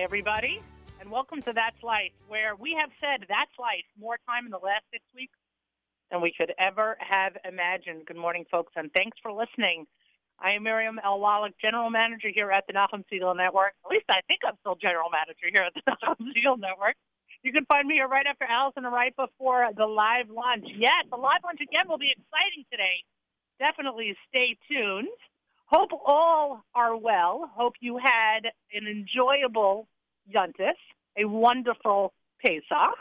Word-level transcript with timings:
Everybody, 0.00 0.62
and 0.98 1.10
welcome 1.10 1.42
to 1.42 1.52
That's 1.52 1.76
Life, 1.82 2.16
where 2.26 2.56
we 2.56 2.74
have 2.80 2.88
said 3.04 3.26
That's 3.28 3.52
Life 3.60 3.84
more 4.00 4.16
time 4.26 4.46
in 4.46 4.50
the 4.50 4.56
last 4.56 4.84
six 4.90 5.04
weeks 5.14 5.36
than 6.10 6.22
we 6.22 6.32
could 6.32 6.54
ever 6.58 6.96
have 7.00 7.36
imagined. 7.44 8.06
Good 8.06 8.16
morning, 8.16 8.46
folks, 8.50 8.72
and 8.76 8.90
thanks 8.96 9.18
for 9.22 9.30
listening. 9.30 9.84
I 10.38 10.52
am 10.52 10.62
Miriam 10.62 10.98
L. 11.04 11.20
Wallach, 11.20 11.52
General 11.60 11.90
Manager 11.90 12.30
here 12.32 12.50
at 12.50 12.64
the 12.66 12.72
Nachum 12.72 13.04
Segal 13.12 13.36
Network. 13.36 13.74
At 13.84 13.90
least 13.90 14.06
I 14.08 14.22
think 14.26 14.40
I'm 14.42 14.56
still 14.60 14.74
General 14.80 15.10
Manager 15.12 15.52
here 15.52 15.68
at 15.68 15.74
the 15.76 15.84
Nachum 15.92 16.32
Segal 16.32 16.58
Network. 16.58 16.96
You 17.42 17.52
can 17.52 17.66
find 17.66 17.86
me 17.86 17.96
here 17.96 18.08
right 18.08 18.26
after 18.26 18.46
Allison 18.46 18.86
and 18.86 18.94
right 18.94 19.14
before 19.14 19.68
the 19.76 19.86
live 19.86 20.30
lunch. 20.30 20.64
Yes, 20.78 21.04
the 21.10 21.18
live 21.18 21.44
lunch 21.44 21.60
again 21.60 21.84
will 21.86 22.00
be 22.00 22.16
exciting 22.16 22.64
today. 22.72 23.04
Definitely 23.58 24.16
stay 24.30 24.56
tuned. 24.66 25.12
Hope 25.70 25.90
all 26.04 26.64
are 26.74 26.96
well. 26.96 27.48
Hope 27.54 27.74
you 27.80 27.96
had 27.96 28.40
an 28.74 28.88
enjoyable 28.88 29.86
Yuntis, 30.28 30.74
a 31.16 31.24
wonderful 31.24 32.12
Pesach. 32.44 32.98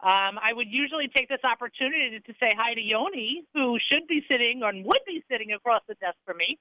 Um, 0.00 0.38
I 0.42 0.52
would 0.52 0.68
usually 0.68 1.08
take 1.08 1.30
this 1.30 1.40
opportunity 1.42 2.20
to 2.20 2.34
say 2.38 2.52
hi 2.54 2.74
to 2.74 2.82
Yoni, 2.82 3.44
who 3.54 3.78
should 3.90 4.06
be 4.06 4.22
sitting 4.30 4.62
or 4.62 4.72
would 4.74 5.00
be 5.06 5.24
sitting 5.30 5.52
across 5.52 5.80
the 5.88 5.94
desk 5.94 6.16
from 6.26 6.36
me. 6.36 6.58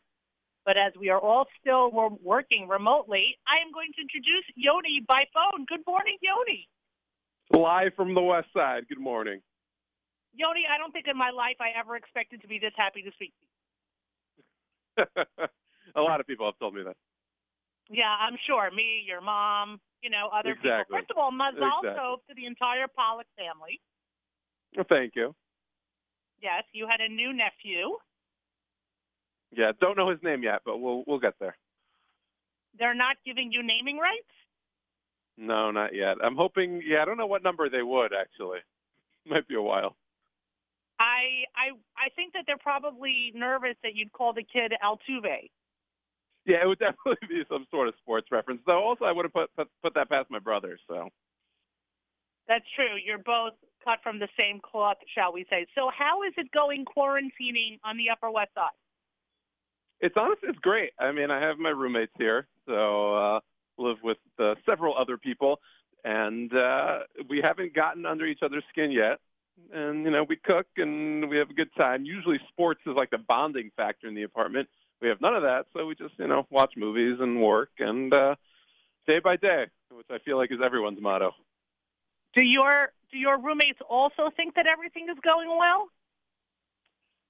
But 0.63 0.77
as 0.77 0.93
we 0.97 1.09
are 1.09 1.19
all 1.19 1.47
still 1.59 1.91
working 2.23 2.69
remotely, 2.69 3.37
I 3.45 3.57
am 3.57 3.73
going 3.73 3.91
to 3.95 4.01
introduce 4.01 4.45
Yoni 4.55 5.03
by 5.05 5.25
phone. 5.33 5.65
Good 5.65 5.85
morning, 5.85 6.17
Yoni. 6.21 6.69
Live 7.51 7.93
from 7.95 8.15
the 8.15 8.21
west 8.21 8.47
side. 8.55 8.87
Good 8.87 9.01
morning. 9.01 9.41
Yoni, 10.33 10.63
I 10.71 10.77
don't 10.77 10.93
think 10.93 11.07
in 11.07 11.17
my 11.17 11.31
life 11.31 11.57
I 11.59 11.77
ever 11.77 11.97
expected 11.97 12.41
to 12.41 12.47
be 12.47 12.57
this 12.57 12.73
happy 12.77 13.01
to 13.01 13.11
speak 13.11 13.33
to 13.39 13.41
you. 13.41 13.44
a 15.95 16.01
lot 16.01 16.19
of 16.19 16.27
people 16.27 16.45
have 16.45 16.57
told 16.59 16.73
me 16.73 16.83
that. 16.83 16.95
Yeah, 17.89 18.15
I'm 18.19 18.37
sure. 18.47 18.69
Me, 18.71 19.03
your 19.05 19.21
mom, 19.21 19.79
you 20.01 20.09
know, 20.09 20.29
other 20.33 20.51
exactly. 20.51 20.97
people. 20.97 20.97
First 20.97 21.11
of 21.11 21.17
all, 21.17 21.31
mazal 21.31 21.79
exactly. 21.83 21.89
tov 21.91 22.17
to 22.29 22.35
the 22.35 22.45
entire 22.45 22.87
Pollock 22.87 23.27
family. 23.37 23.79
Well, 24.75 24.85
thank 24.89 25.15
you. 25.15 25.35
Yes, 26.41 26.63
you 26.73 26.87
had 26.89 26.99
a 27.01 27.09
new 27.09 27.33
nephew. 27.33 27.97
Yeah, 29.51 29.71
don't 29.79 29.97
know 29.97 30.09
his 30.09 30.19
name 30.21 30.43
yet, 30.43 30.61
but 30.65 30.79
we'll 30.79 31.03
we'll 31.07 31.19
get 31.19 31.35
there. 31.39 31.55
They're 32.77 32.95
not 32.95 33.15
giving 33.25 33.51
you 33.51 33.63
naming 33.63 33.97
rights. 33.97 34.23
No, 35.37 35.71
not 35.71 35.93
yet. 35.93 36.17
I'm 36.23 36.35
hoping. 36.35 36.81
Yeah, 36.85 37.01
I 37.01 37.05
don't 37.05 37.17
know 37.17 37.27
what 37.27 37.43
number 37.43 37.69
they 37.69 37.83
would 37.83 38.11
actually. 38.13 38.59
Might 39.25 39.47
be 39.47 39.55
a 39.55 39.61
while. 39.61 39.95
I 40.99 41.45
I 41.55 41.71
I 41.97 42.09
think 42.15 42.33
that 42.33 42.43
they're 42.47 42.57
probably 42.57 43.31
nervous 43.35 43.75
that 43.83 43.95
you'd 43.95 44.11
call 44.11 44.33
the 44.33 44.43
kid 44.43 44.73
Altuve. 44.83 45.49
Yeah, 46.45 46.63
it 46.63 46.67
would 46.67 46.79
definitely 46.85 47.27
be 47.27 47.43
some 47.49 47.65
sort 47.71 47.87
of 47.87 47.95
sports 48.01 48.27
reference. 48.31 48.61
Though 48.65 48.83
also 48.83 49.05
I 49.05 49.11
would 49.11 49.25
have 49.25 49.33
put 49.33 49.55
put, 49.55 49.67
put 49.83 49.93
that 49.95 50.09
past 50.09 50.29
my 50.29 50.39
brother. 50.39 50.77
So 50.87 51.09
that's 52.47 52.65
true. 52.75 52.95
You're 53.03 53.17
both 53.17 53.53
cut 53.83 53.99
from 54.03 54.19
the 54.19 54.27
same 54.39 54.59
cloth, 54.59 54.97
shall 55.13 55.33
we 55.33 55.45
say? 55.49 55.67
So 55.75 55.89
how 55.95 56.23
is 56.23 56.33
it 56.37 56.51
going 56.51 56.85
quarantining 56.85 57.79
on 57.83 57.97
the 57.97 58.09
Upper 58.11 58.31
West 58.31 58.51
Side? 58.55 58.69
It's 59.99 60.15
honestly 60.17 60.49
it's 60.49 60.59
great. 60.59 60.91
I 60.99 61.11
mean, 61.11 61.31
I 61.31 61.41
have 61.41 61.57
my 61.57 61.69
roommates 61.69 62.11
here, 62.17 62.47
so 62.67 63.15
uh, 63.15 63.39
live 63.77 63.97
with 64.03 64.17
uh, 64.39 64.55
several 64.65 64.95
other 64.97 65.17
people, 65.17 65.59
and 66.03 66.53
uh, 66.53 66.99
we 67.29 67.41
haven't 67.43 67.73
gotten 67.73 68.05
under 68.05 68.25
each 68.25 68.39
other's 68.43 68.63
skin 68.71 68.91
yet 68.91 69.19
and 69.73 70.03
you 70.05 70.11
know 70.11 70.23
we 70.27 70.35
cook 70.35 70.67
and 70.77 71.29
we 71.29 71.37
have 71.37 71.49
a 71.49 71.53
good 71.53 71.73
time. 71.77 72.05
Usually, 72.05 72.39
sports 72.49 72.81
is 72.85 72.93
like 72.95 73.09
the 73.09 73.17
bonding 73.17 73.71
factor 73.75 74.07
in 74.07 74.15
the 74.15 74.23
apartment. 74.23 74.69
We 75.01 75.09
have 75.09 75.21
none 75.21 75.35
of 75.35 75.43
that, 75.43 75.65
so 75.73 75.85
we 75.85 75.95
just 75.95 76.13
you 76.17 76.27
know 76.27 76.45
watch 76.49 76.73
movies 76.77 77.17
and 77.19 77.41
work 77.41 77.69
and 77.79 78.13
uh, 78.13 78.35
day 79.07 79.19
by 79.19 79.35
day, 79.37 79.65
which 79.91 80.07
I 80.09 80.19
feel 80.19 80.37
like 80.37 80.51
is 80.51 80.59
everyone's 80.63 81.01
motto. 81.01 81.31
Do 82.35 82.43
your 82.43 82.89
do 83.11 83.17
your 83.17 83.39
roommates 83.39 83.79
also 83.89 84.29
think 84.35 84.55
that 84.55 84.67
everything 84.67 85.07
is 85.09 85.17
going 85.23 85.49
well? 85.49 85.89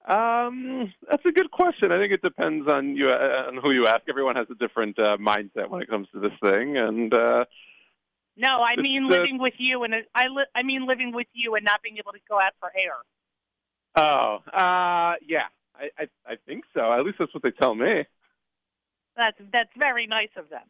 Um, 0.08 0.92
that's 1.10 1.24
a 1.26 1.32
good 1.32 1.50
question. 1.50 1.90
I 1.90 1.98
think 1.98 2.12
it 2.12 2.22
depends 2.22 2.68
on 2.68 2.94
you 2.94 3.08
uh, 3.08 3.48
on 3.48 3.58
who 3.62 3.72
you 3.72 3.86
ask. 3.86 4.02
Everyone 4.08 4.36
has 4.36 4.46
a 4.50 4.54
different 4.54 4.98
uh, 4.98 5.16
mindset 5.16 5.68
when 5.68 5.82
it 5.82 5.88
comes 5.88 6.06
to 6.12 6.20
this 6.20 6.32
thing, 6.42 6.76
and 6.76 7.12
uh, 7.12 7.44
no, 8.36 8.62
I 8.62 8.76
mean 8.76 9.08
living 9.08 9.38
with 9.38 9.54
you, 9.58 9.84
and 9.84 9.94
I 10.14 10.28
li- 10.28 10.46
I 10.54 10.62
mean 10.62 10.86
living 10.86 11.12
with 11.12 11.28
you 11.32 11.54
and 11.54 11.64
not 11.64 11.82
being 11.82 11.98
able 11.98 12.12
to 12.12 12.18
go 12.28 12.38
out 12.38 12.52
for 12.60 12.70
air. 12.76 12.96
Oh, 13.96 14.38
uh, 14.52 15.14
yeah, 15.26 15.46
I, 15.74 15.88
I 15.98 16.08
I 16.26 16.36
think 16.46 16.64
so. 16.74 16.92
At 16.92 17.04
least 17.04 17.18
that's 17.18 17.32
what 17.32 17.42
they 17.42 17.50
tell 17.50 17.74
me. 17.74 18.04
That's 19.16 19.38
that's 19.52 19.70
very 19.78 20.06
nice 20.06 20.28
of 20.36 20.50
them. 20.50 20.62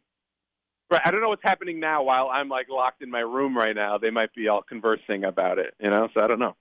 Right. 0.89 1.01
I 1.03 1.11
don't 1.11 1.19
know 1.19 1.29
what's 1.29 1.43
happening 1.43 1.81
now 1.81 2.03
while 2.03 2.29
I'm 2.29 2.47
like 2.47 2.67
locked 2.69 3.01
in 3.01 3.11
my 3.11 3.19
room 3.19 3.57
right 3.57 3.75
now. 3.75 3.97
They 3.97 4.09
might 4.09 4.33
be 4.33 4.47
all 4.47 4.61
conversing 4.61 5.25
about 5.25 5.59
it, 5.59 5.73
you 5.79 5.89
know. 5.89 6.07
So 6.13 6.23
I 6.23 6.27
don't 6.27 6.39
know. 6.39 6.55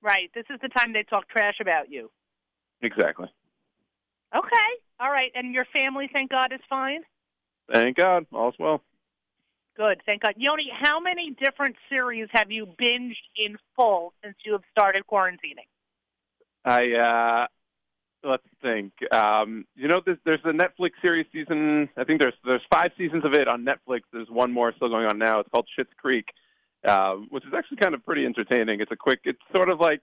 Right. 0.00 0.30
This 0.34 0.44
is 0.48 0.58
the 0.62 0.68
time 0.68 0.94
they 0.94 1.02
talk 1.02 1.28
trash 1.28 1.56
about 1.60 1.90
you. 1.90 2.10
Exactly. 2.80 3.26
Okay. 4.34 4.70
All 5.00 5.10
right. 5.10 5.30
And 5.34 5.52
your 5.52 5.66
family, 5.66 6.08
thank 6.10 6.30
God, 6.30 6.52
is 6.54 6.60
fine. 6.70 7.02
Thank 7.72 7.98
God, 7.98 8.24
all's 8.32 8.54
well. 8.58 8.82
Good, 9.78 10.02
thank 10.04 10.22
God. 10.22 10.34
Yoni, 10.36 10.70
how 10.72 10.98
many 10.98 11.30
different 11.30 11.76
series 11.88 12.26
have 12.32 12.50
you 12.50 12.66
binged 12.66 13.14
in 13.36 13.56
full 13.76 14.12
since 14.24 14.34
you 14.44 14.52
have 14.52 14.62
started 14.72 15.04
quarantining? 15.10 15.68
I 16.64 16.94
uh 16.94 17.46
let's 18.28 18.42
think. 18.60 18.92
Um, 19.12 19.64
you 19.76 19.86
know, 19.86 20.02
there's, 20.04 20.18
there's 20.24 20.40
a 20.44 20.48
Netflix 20.48 20.90
series 21.00 21.26
season. 21.32 21.88
I 21.96 22.02
think 22.02 22.20
there's 22.20 22.34
there's 22.44 22.62
five 22.72 22.90
seasons 22.98 23.24
of 23.24 23.34
it 23.34 23.46
on 23.46 23.64
Netflix. 23.64 24.00
There's 24.12 24.28
one 24.28 24.52
more 24.52 24.72
still 24.74 24.88
going 24.88 25.06
on 25.06 25.16
now. 25.16 25.38
It's 25.38 25.48
called 25.50 25.68
Schitt's 25.78 25.94
Creek, 25.96 26.26
um, 26.86 27.28
which 27.30 27.44
is 27.44 27.52
actually 27.56 27.76
kind 27.76 27.94
of 27.94 28.04
pretty 28.04 28.26
entertaining. 28.26 28.80
It's 28.80 28.90
a 28.90 28.96
quick. 28.96 29.20
It's 29.24 29.38
sort 29.54 29.70
of 29.70 29.78
like, 29.78 30.00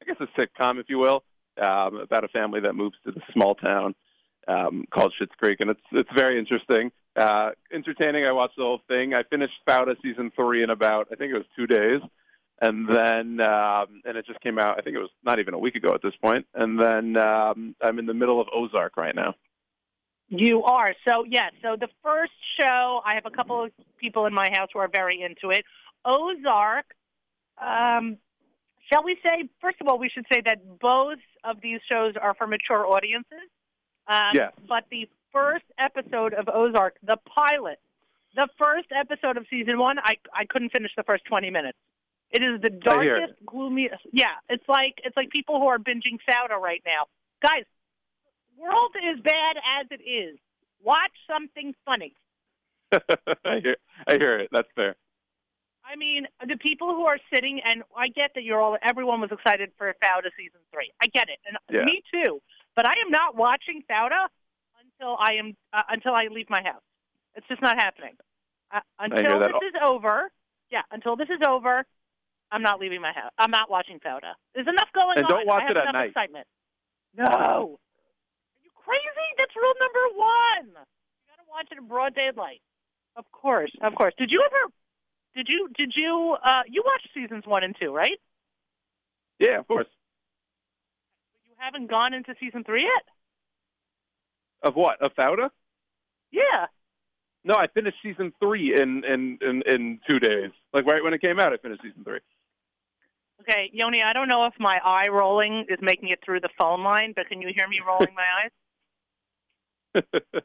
I 0.00 0.06
guess, 0.06 0.16
a 0.20 0.40
sitcom, 0.40 0.80
if 0.80 0.86
you 0.88 0.98
will, 0.98 1.22
um, 1.60 1.96
about 1.96 2.24
a 2.24 2.28
family 2.28 2.60
that 2.60 2.74
moves 2.74 2.96
to 3.04 3.12
this 3.12 3.24
small 3.34 3.54
town 3.56 3.94
um, 4.48 4.84
called 4.92 5.12
Schitt's 5.20 5.34
Creek, 5.38 5.60
and 5.60 5.70
it's 5.70 5.80
it's 5.92 6.10
very 6.16 6.38
interesting, 6.38 6.90
uh, 7.16 7.50
entertaining. 7.72 8.24
I 8.24 8.32
watched 8.32 8.56
the 8.56 8.64
whole 8.64 8.80
thing. 8.88 9.14
I 9.14 9.22
finished 9.24 9.54
Fauda 9.68 9.96
season 10.02 10.32
three 10.34 10.62
in 10.62 10.70
about 10.70 11.08
I 11.12 11.16
think 11.16 11.32
it 11.32 11.36
was 11.36 11.46
two 11.56 11.66
days, 11.66 12.00
and 12.60 12.88
then 12.88 13.40
um, 13.40 14.02
and 14.04 14.16
it 14.16 14.26
just 14.26 14.40
came 14.40 14.58
out. 14.58 14.78
I 14.78 14.82
think 14.82 14.96
it 14.96 15.00
was 15.00 15.10
not 15.24 15.38
even 15.38 15.54
a 15.54 15.58
week 15.58 15.74
ago 15.74 15.94
at 15.94 16.02
this 16.02 16.14
point. 16.22 16.46
and 16.54 16.80
then 16.80 17.16
um, 17.16 17.74
I'm 17.82 17.98
in 17.98 18.06
the 18.06 18.14
middle 18.14 18.40
of 18.40 18.48
Ozark 18.54 18.96
right 18.96 19.14
now. 19.14 19.34
You 20.28 20.62
are 20.62 20.94
so 21.06 21.24
yes. 21.28 21.52
So 21.60 21.76
the 21.78 21.88
first 22.02 22.32
show, 22.58 23.02
I 23.04 23.14
have 23.14 23.26
a 23.26 23.30
couple 23.30 23.64
of 23.64 23.70
people 23.98 24.24
in 24.26 24.32
my 24.32 24.48
house 24.50 24.68
who 24.72 24.78
are 24.78 24.88
very 24.88 25.20
into 25.20 25.50
it. 25.50 25.64
Ozark. 26.04 26.86
Um, 27.60 28.16
shall 28.90 29.04
we 29.04 29.18
say? 29.26 29.48
First 29.60 29.76
of 29.80 29.88
all, 29.88 29.98
we 29.98 30.08
should 30.08 30.24
say 30.32 30.40
that 30.46 30.80
both 30.80 31.18
of 31.44 31.60
these 31.62 31.80
shows 31.90 32.14
are 32.20 32.34
for 32.34 32.46
mature 32.46 32.86
audiences. 32.86 33.50
Um, 34.12 34.32
yes. 34.34 34.52
But 34.68 34.84
the 34.90 35.08
first 35.32 35.64
episode 35.78 36.34
of 36.34 36.48
Ozark, 36.52 36.96
the 37.02 37.16
pilot, 37.16 37.78
the 38.34 38.48
first 38.58 38.88
episode 38.94 39.36
of 39.36 39.46
season 39.48 39.78
one, 39.78 39.98
I 39.98 40.16
I 40.34 40.44
couldn't 40.44 40.70
finish 40.70 40.92
the 40.96 41.02
first 41.02 41.24
twenty 41.24 41.50
minutes. 41.50 41.78
It 42.30 42.42
is 42.42 42.60
the 42.60 42.70
darkest, 42.70 43.34
gloomiest. 43.46 44.02
Yeah, 44.12 44.34
it's 44.48 44.64
like 44.68 45.00
it's 45.04 45.16
like 45.16 45.30
people 45.30 45.58
who 45.58 45.66
are 45.66 45.78
binging 45.78 46.18
Fauda 46.28 46.58
right 46.60 46.82
now. 46.86 47.06
Guys, 47.42 47.64
world 48.56 48.94
is 48.96 49.20
bad 49.22 49.56
as 49.80 49.86
it 49.90 50.02
is. 50.02 50.38
Watch 50.82 51.12
something 51.30 51.74
funny. 51.84 52.14
I 52.92 53.60
hear 53.62 53.76
I 54.06 54.14
hear 54.14 54.38
it. 54.40 54.48
That's 54.52 54.68
fair. 54.74 54.96
I 55.84 55.96
mean, 55.96 56.26
the 56.46 56.56
people 56.56 56.94
who 56.94 57.06
are 57.06 57.18
sitting, 57.34 57.60
and 57.64 57.82
I 57.96 58.08
get 58.08 58.30
that 58.34 58.44
you're 58.44 58.60
all. 58.60 58.76
Everyone 58.82 59.20
was 59.20 59.30
excited 59.32 59.72
for 59.76 59.92
Fauda 60.02 60.30
season 60.36 60.60
three. 60.72 60.90
I 61.02 61.06
get 61.06 61.28
it, 61.28 61.38
and 61.46 61.56
yeah. 61.70 61.84
me 61.84 62.02
too. 62.12 62.40
But 62.74 62.86
I 62.86 62.94
am 63.04 63.10
not 63.10 63.36
watching 63.36 63.82
Fauda 63.88 64.28
until 64.80 65.16
I 65.18 65.34
am 65.34 65.56
uh, 65.72 65.82
until 65.88 66.14
I 66.14 66.28
leave 66.30 66.48
my 66.48 66.62
house. 66.62 66.82
It's 67.34 67.46
just 67.48 67.62
not 67.62 67.76
happening. 67.76 68.14
Uh, 68.72 68.80
until 68.98 69.38
this 69.38 69.48
is 69.48 69.74
over, 69.84 70.30
yeah. 70.70 70.82
Until 70.90 71.16
this 71.16 71.28
is 71.28 71.40
over, 71.46 71.84
I'm 72.50 72.62
not 72.62 72.80
leaving 72.80 73.00
my 73.00 73.12
house. 73.12 73.32
I'm 73.38 73.50
not 73.50 73.70
watching 73.70 73.98
Fauda. 74.00 74.34
There's 74.54 74.68
enough 74.68 74.88
going 74.94 75.18
and 75.18 75.26
on. 75.26 75.30
don't 75.30 75.46
watch 75.46 75.62
I 75.62 75.66
have 75.68 75.70
it 75.72 75.76
at 75.76 75.82
enough 75.84 75.94
night. 75.94 76.08
Excitement. 76.10 76.46
No. 77.16 77.24
Are 77.24 77.66
you 78.64 78.70
crazy? 78.74 79.28
That's 79.38 79.54
rule 79.56 79.74
number 79.80 80.18
one. 80.18 80.66
You 80.68 81.26
got 81.28 81.42
to 81.42 81.48
watch 81.50 81.68
it 81.70 81.78
in 81.78 81.86
broad 81.86 82.14
daylight. 82.14 82.60
Of 83.16 83.30
course, 83.32 83.70
of 83.82 83.94
course. 83.94 84.14
Did 84.16 84.30
you 84.30 84.42
ever? 84.46 84.72
Did 85.34 85.48
you? 85.48 85.68
Did 85.76 85.92
you? 85.94 86.36
Uh, 86.42 86.62
you 86.66 86.82
watched 86.84 87.08
seasons 87.12 87.44
one 87.46 87.62
and 87.62 87.76
two, 87.78 87.92
right? 87.92 88.18
Yeah, 89.38 89.58
of 89.58 89.68
course. 89.68 89.86
Haven't 91.62 91.88
gone 91.88 92.12
into 92.12 92.34
season 92.40 92.64
three 92.64 92.82
yet. 92.82 93.04
Of 94.64 94.74
what? 94.74 95.00
Of 95.00 95.14
Fauda? 95.14 95.50
Yeah. 96.32 96.66
No, 97.44 97.54
I 97.54 97.68
finished 97.68 97.98
season 98.02 98.32
three 98.42 98.74
in, 98.74 99.04
in, 99.04 99.38
in, 99.40 99.62
in 99.66 100.00
two 100.08 100.18
days. 100.18 100.50
Like 100.72 100.86
right 100.86 101.04
when 101.04 101.14
it 101.14 101.20
came 101.20 101.38
out, 101.38 101.52
I 101.52 101.58
finished 101.58 101.82
season 101.82 102.02
three. 102.02 102.18
Okay, 103.42 103.70
Yoni, 103.72 104.02
I 104.02 104.12
don't 104.12 104.28
know 104.28 104.44
if 104.46 104.54
my 104.58 104.80
eye 104.84 105.06
rolling 105.08 105.66
is 105.68 105.78
making 105.80 106.08
it 106.08 106.18
through 106.24 106.40
the 106.40 106.48
phone 106.58 106.82
line, 106.82 107.12
but 107.14 107.28
can 107.28 107.40
you 107.40 107.52
hear 107.54 107.68
me 107.68 107.78
rolling 107.86 108.14
my 108.14 108.26
eyes? 108.42 110.02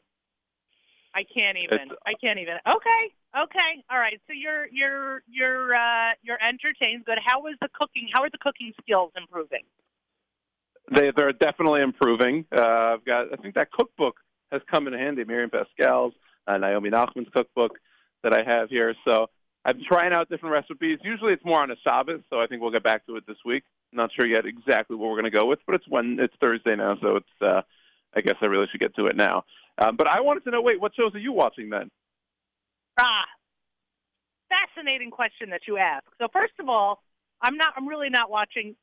I 1.14 1.24
can't 1.36 1.58
even. 1.58 1.80
It's- 1.80 1.98
I 2.06 2.14
can't 2.14 2.38
even. 2.38 2.54
Okay. 2.64 3.12
Okay. 3.36 3.84
All 3.90 3.98
right. 3.98 4.20
So 4.28 4.32
you're 4.34 4.66
you're 4.68 5.22
you're 5.28 5.74
uh, 5.74 6.12
you're 6.22 6.38
entertained. 6.42 7.04
Good. 7.06 7.18
How 7.24 7.46
is 7.46 7.54
the 7.60 7.68
cooking? 7.74 8.08
How 8.12 8.22
are 8.22 8.30
the 8.30 8.38
cooking 8.38 8.72
skills 8.82 9.12
improving? 9.16 9.62
They 10.94 11.12
they're 11.16 11.32
definitely 11.32 11.82
improving. 11.82 12.44
Uh, 12.54 12.94
I've 12.94 13.04
got 13.04 13.32
I 13.32 13.36
think 13.36 13.54
that 13.56 13.70
cookbook 13.70 14.16
has 14.50 14.62
come 14.70 14.86
in 14.86 14.94
handy. 14.94 15.24
Miriam 15.24 15.50
Pascal's, 15.50 16.14
uh, 16.46 16.56
Naomi 16.56 16.90
Nachman's 16.90 17.28
cookbook 17.34 17.78
that 18.22 18.32
I 18.32 18.42
have 18.46 18.70
here. 18.70 18.94
So 19.06 19.26
I'm 19.64 19.80
trying 19.86 20.12
out 20.12 20.30
different 20.30 20.54
recipes. 20.54 20.98
Usually 21.02 21.32
it's 21.32 21.44
more 21.44 21.62
on 21.62 21.70
a 21.70 21.76
Sabbath, 21.86 22.22
so 22.30 22.40
I 22.40 22.46
think 22.46 22.62
we'll 22.62 22.70
get 22.70 22.82
back 22.82 23.06
to 23.06 23.16
it 23.16 23.26
this 23.26 23.36
week. 23.44 23.64
Not 23.92 24.10
sure 24.18 24.26
yet 24.26 24.46
exactly 24.46 24.96
what 24.96 25.10
we're 25.10 25.20
going 25.20 25.30
to 25.30 25.38
go 25.38 25.46
with, 25.46 25.58
but 25.66 25.74
it's 25.74 25.88
when 25.88 26.18
it's 26.20 26.34
Thursday 26.40 26.76
now, 26.76 26.96
so 27.02 27.16
it's. 27.16 27.42
Uh, 27.42 27.62
I 28.14 28.20
guess 28.20 28.36
I 28.40 28.46
really 28.46 28.66
should 28.70 28.80
get 28.80 28.94
to 28.96 29.06
it 29.06 29.16
now. 29.16 29.44
Um, 29.78 29.96
but 29.96 30.06
I 30.08 30.20
wanted 30.20 30.44
to 30.44 30.50
know. 30.50 30.62
Wait, 30.62 30.80
what 30.80 30.94
shows 30.94 31.14
are 31.14 31.20
you 31.20 31.32
watching 31.32 31.70
then? 31.70 31.90
Ah, 32.98 33.24
fascinating 34.48 35.10
question 35.10 35.50
that 35.50 35.62
you 35.68 35.76
ask. 35.76 36.04
So 36.20 36.26
first 36.32 36.54
of 36.58 36.68
all, 36.68 37.02
I'm 37.40 37.56
not. 37.56 37.74
I'm 37.76 37.86
really 37.86 38.10
not 38.10 38.30
watching 38.30 38.74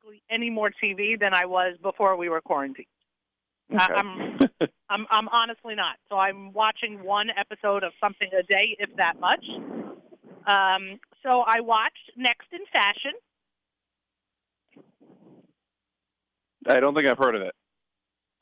basically 0.00 0.22
any 0.30 0.50
more 0.50 0.70
TV 0.82 1.18
than 1.18 1.34
I 1.34 1.46
was 1.46 1.76
before 1.82 2.16
we 2.16 2.28
were 2.28 2.40
quarantined. 2.40 2.86
Uh, 3.72 3.86
I'm- 3.94 4.38
I'm 4.90 5.06
I'm 5.10 5.28
honestly 5.28 5.76
not. 5.76 5.96
So 6.08 6.16
I'm 6.16 6.52
watching 6.52 7.04
one 7.04 7.28
episode 7.30 7.84
of 7.84 7.92
something 8.02 8.28
a 8.36 8.42
day, 8.42 8.76
if 8.80 8.90
that 8.96 9.20
much. 9.20 9.44
Um, 10.46 10.98
so 11.22 11.44
I 11.46 11.60
watched 11.60 12.10
Next 12.16 12.48
in 12.52 12.58
Fashion. 12.72 13.12
I 16.66 16.80
don't 16.80 16.92
think 16.94 17.06
I've 17.08 17.18
heard 17.18 17.36
of 17.36 17.42
it. 17.42 17.54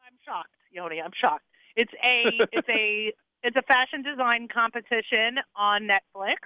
I'm 0.07 0.17
shocked, 0.25 0.55
Yoni. 0.73 1.03
I'm 1.03 1.11
shocked. 1.21 1.45
It's 1.77 1.93
a 2.03 2.25
it's 2.53 2.69
a 2.71 3.13
it's 3.43 3.57
a 3.57 3.63
fashion 3.63 4.03
design 4.03 4.49
competition 4.49 5.39
on 5.55 5.83
Netflix. 5.83 6.37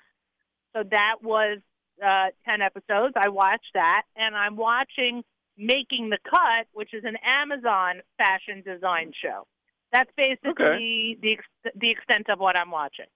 So 0.75 0.83
that 0.91 1.17
was 1.23 1.59
uh, 2.05 2.27
ten 2.45 2.63
episodes. 2.63 3.15
I 3.17 3.29
watched 3.29 3.73
that, 3.75 4.03
and 4.17 4.35
I'm 4.37 4.57
watching 4.57 5.23
Making 5.57 6.11
the 6.11 6.19
Cut, 6.29 6.67
which 6.73 6.95
is 6.95 7.05
an 7.05 7.17
Amazon 7.25 8.03
fashion 8.19 8.63
design 8.65 9.13
show. 9.23 9.47
That's 9.93 10.11
basically 10.17 11.19
the 11.21 11.33
ex- 11.33 11.75
the 11.77 11.91
extent 11.91 12.31
of 12.31 12.39
what 12.39 12.59
I'm 12.59 12.71
watching. 12.71 13.07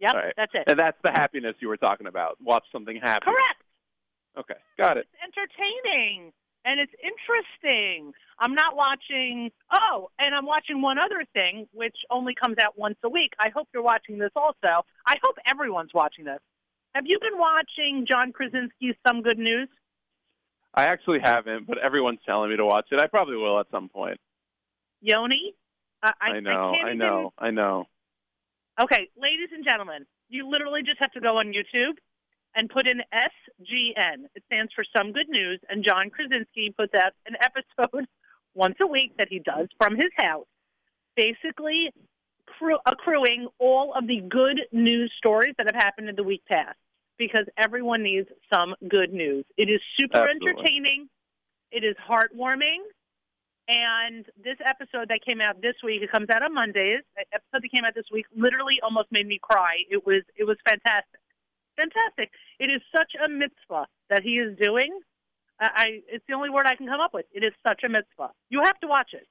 Yep, 0.00 0.14
right. 0.14 0.34
that's 0.36 0.52
it. 0.54 0.64
And 0.66 0.78
that's 0.78 0.98
the 1.02 1.10
happiness 1.10 1.56
you 1.60 1.68
were 1.68 1.76
talking 1.76 2.06
about. 2.06 2.36
Watch 2.40 2.64
something 2.72 2.96
happen. 3.02 3.32
Correct. 3.32 3.62
Okay, 4.38 4.60
got 4.78 4.96
it. 4.96 5.06
It's 5.12 5.36
entertaining 5.36 6.32
and 6.68 6.80
it's 6.80 6.92
interesting. 7.02 8.12
I'm 8.38 8.54
not 8.54 8.76
watching. 8.76 9.50
Oh, 9.72 10.10
and 10.18 10.34
I'm 10.34 10.46
watching 10.46 10.82
one 10.82 10.98
other 10.98 11.24
thing, 11.34 11.66
which 11.72 11.96
only 12.10 12.34
comes 12.34 12.56
out 12.62 12.78
once 12.78 12.96
a 13.02 13.08
week. 13.08 13.32
I 13.40 13.48
hope 13.48 13.68
you're 13.72 13.82
watching 13.82 14.18
this 14.18 14.30
also. 14.36 14.84
I 15.06 15.16
hope 15.22 15.36
everyone's 15.46 15.94
watching 15.94 16.24
this. 16.24 16.40
Have 16.98 17.06
you 17.06 17.20
been 17.20 17.38
watching 17.38 18.06
John 18.08 18.32
Krasinski's 18.32 18.96
Some 19.06 19.22
Good 19.22 19.38
News? 19.38 19.68
I 20.74 20.86
actually 20.86 21.20
haven't, 21.22 21.68
but 21.68 21.78
everyone's 21.78 22.18
telling 22.26 22.50
me 22.50 22.56
to 22.56 22.64
watch 22.64 22.86
it. 22.90 23.00
I 23.00 23.06
probably 23.06 23.36
will 23.36 23.60
at 23.60 23.66
some 23.70 23.88
point. 23.88 24.18
Yoni? 25.00 25.54
I, 26.02 26.12
I, 26.20 26.26
I 26.30 26.40
know, 26.40 26.72
I, 26.74 26.80
even- 26.86 26.98
know, 26.98 27.32
I 27.38 27.50
know. 27.52 27.84
Okay, 28.82 29.10
ladies 29.16 29.50
and 29.54 29.64
gentlemen, 29.64 30.06
you 30.28 30.50
literally 30.50 30.82
just 30.82 30.98
have 30.98 31.12
to 31.12 31.20
go 31.20 31.38
on 31.38 31.52
YouTube 31.52 31.94
and 32.56 32.68
put 32.68 32.88
in 32.88 33.00
SGN. 33.14 34.24
It 34.34 34.42
stands 34.46 34.72
for 34.74 34.82
Some 34.96 35.12
Good 35.12 35.28
News, 35.28 35.60
and 35.68 35.84
John 35.84 36.10
Krasinski 36.10 36.74
puts 36.76 36.94
out 36.96 37.12
an 37.26 37.36
episode 37.40 38.08
once 38.56 38.74
a 38.80 38.88
week 38.88 39.12
that 39.18 39.28
he 39.30 39.38
does 39.38 39.68
from 39.80 39.94
his 39.94 40.10
house, 40.16 40.46
basically 41.14 41.92
accru- 42.48 42.80
accruing 42.86 43.46
all 43.60 43.94
of 43.94 44.08
the 44.08 44.20
good 44.20 44.62
news 44.72 45.12
stories 45.16 45.54
that 45.58 45.72
have 45.72 45.80
happened 45.80 46.08
in 46.08 46.16
the 46.16 46.24
week 46.24 46.42
past, 46.50 46.76
because 47.18 47.46
everyone 47.56 48.02
needs 48.02 48.28
some 48.52 48.74
good 48.88 49.12
news. 49.12 49.44
It 49.56 49.68
is 49.68 49.80
super 49.98 50.18
Absolutely. 50.18 50.50
entertaining. 50.50 51.08
It 51.70 51.84
is 51.84 51.96
heartwarming. 52.08 52.78
And 53.68 54.24
this 54.42 54.56
episode 54.64 55.10
that 55.10 55.20
came 55.26 55.42
out 55.42 55.60
this 55.60 55.74
week, 55.84 56.00
it 56.00 56.10
comes 56.10 56.28
out 56.34 56.42
on 56.42 56.54
Mondays. 56.54 57.00
The 57.16 57.24
episode 57.34 57.62
that 57.62 57.70
came 57.70 57.84
out 57.84 57.94
this 57.94 58.06
week 58.10 58.24
literally 58.34 58.80
almost 58.82 59.08
made 59.12 59.26
me 59.26 59.38
cry. 59.42 59.84
It 59.90 60.06
was 60.06 60.22
it 60.36 60.44
was 60.44 60.56
fantastic, 60.66 61.20
fantastic. 61.76 62.30
It 62.58 62.70
is 62.70 62.80
such 62.96 63.12
a 63.22 63.28
mitzvah 63.28 63.86
that 64.08 64.22
he 64.22 64.38
is 64.38 64.56
doing. 64.56 64.98
I, 65.60 65.68
I 65.74 65.86
it's 66.08 66.24
the 66.26 66.34
only 66.34 66.48
word 66.48 66.64
I 66.66 66.76
can 66.76 66.86
come 66.86 67.00
up 67.00 67.12
with. 67.12 67.26
It 67.30 67.44
is 67.44 67.52
such 67.66 67.82
a 67.84 67.90
mitzvah. 67.90 68.30
You 68.48 68.62
have 68.64 68.80
to 68.80 68.86
watch 68.86 69.10
it. 69.12 69.28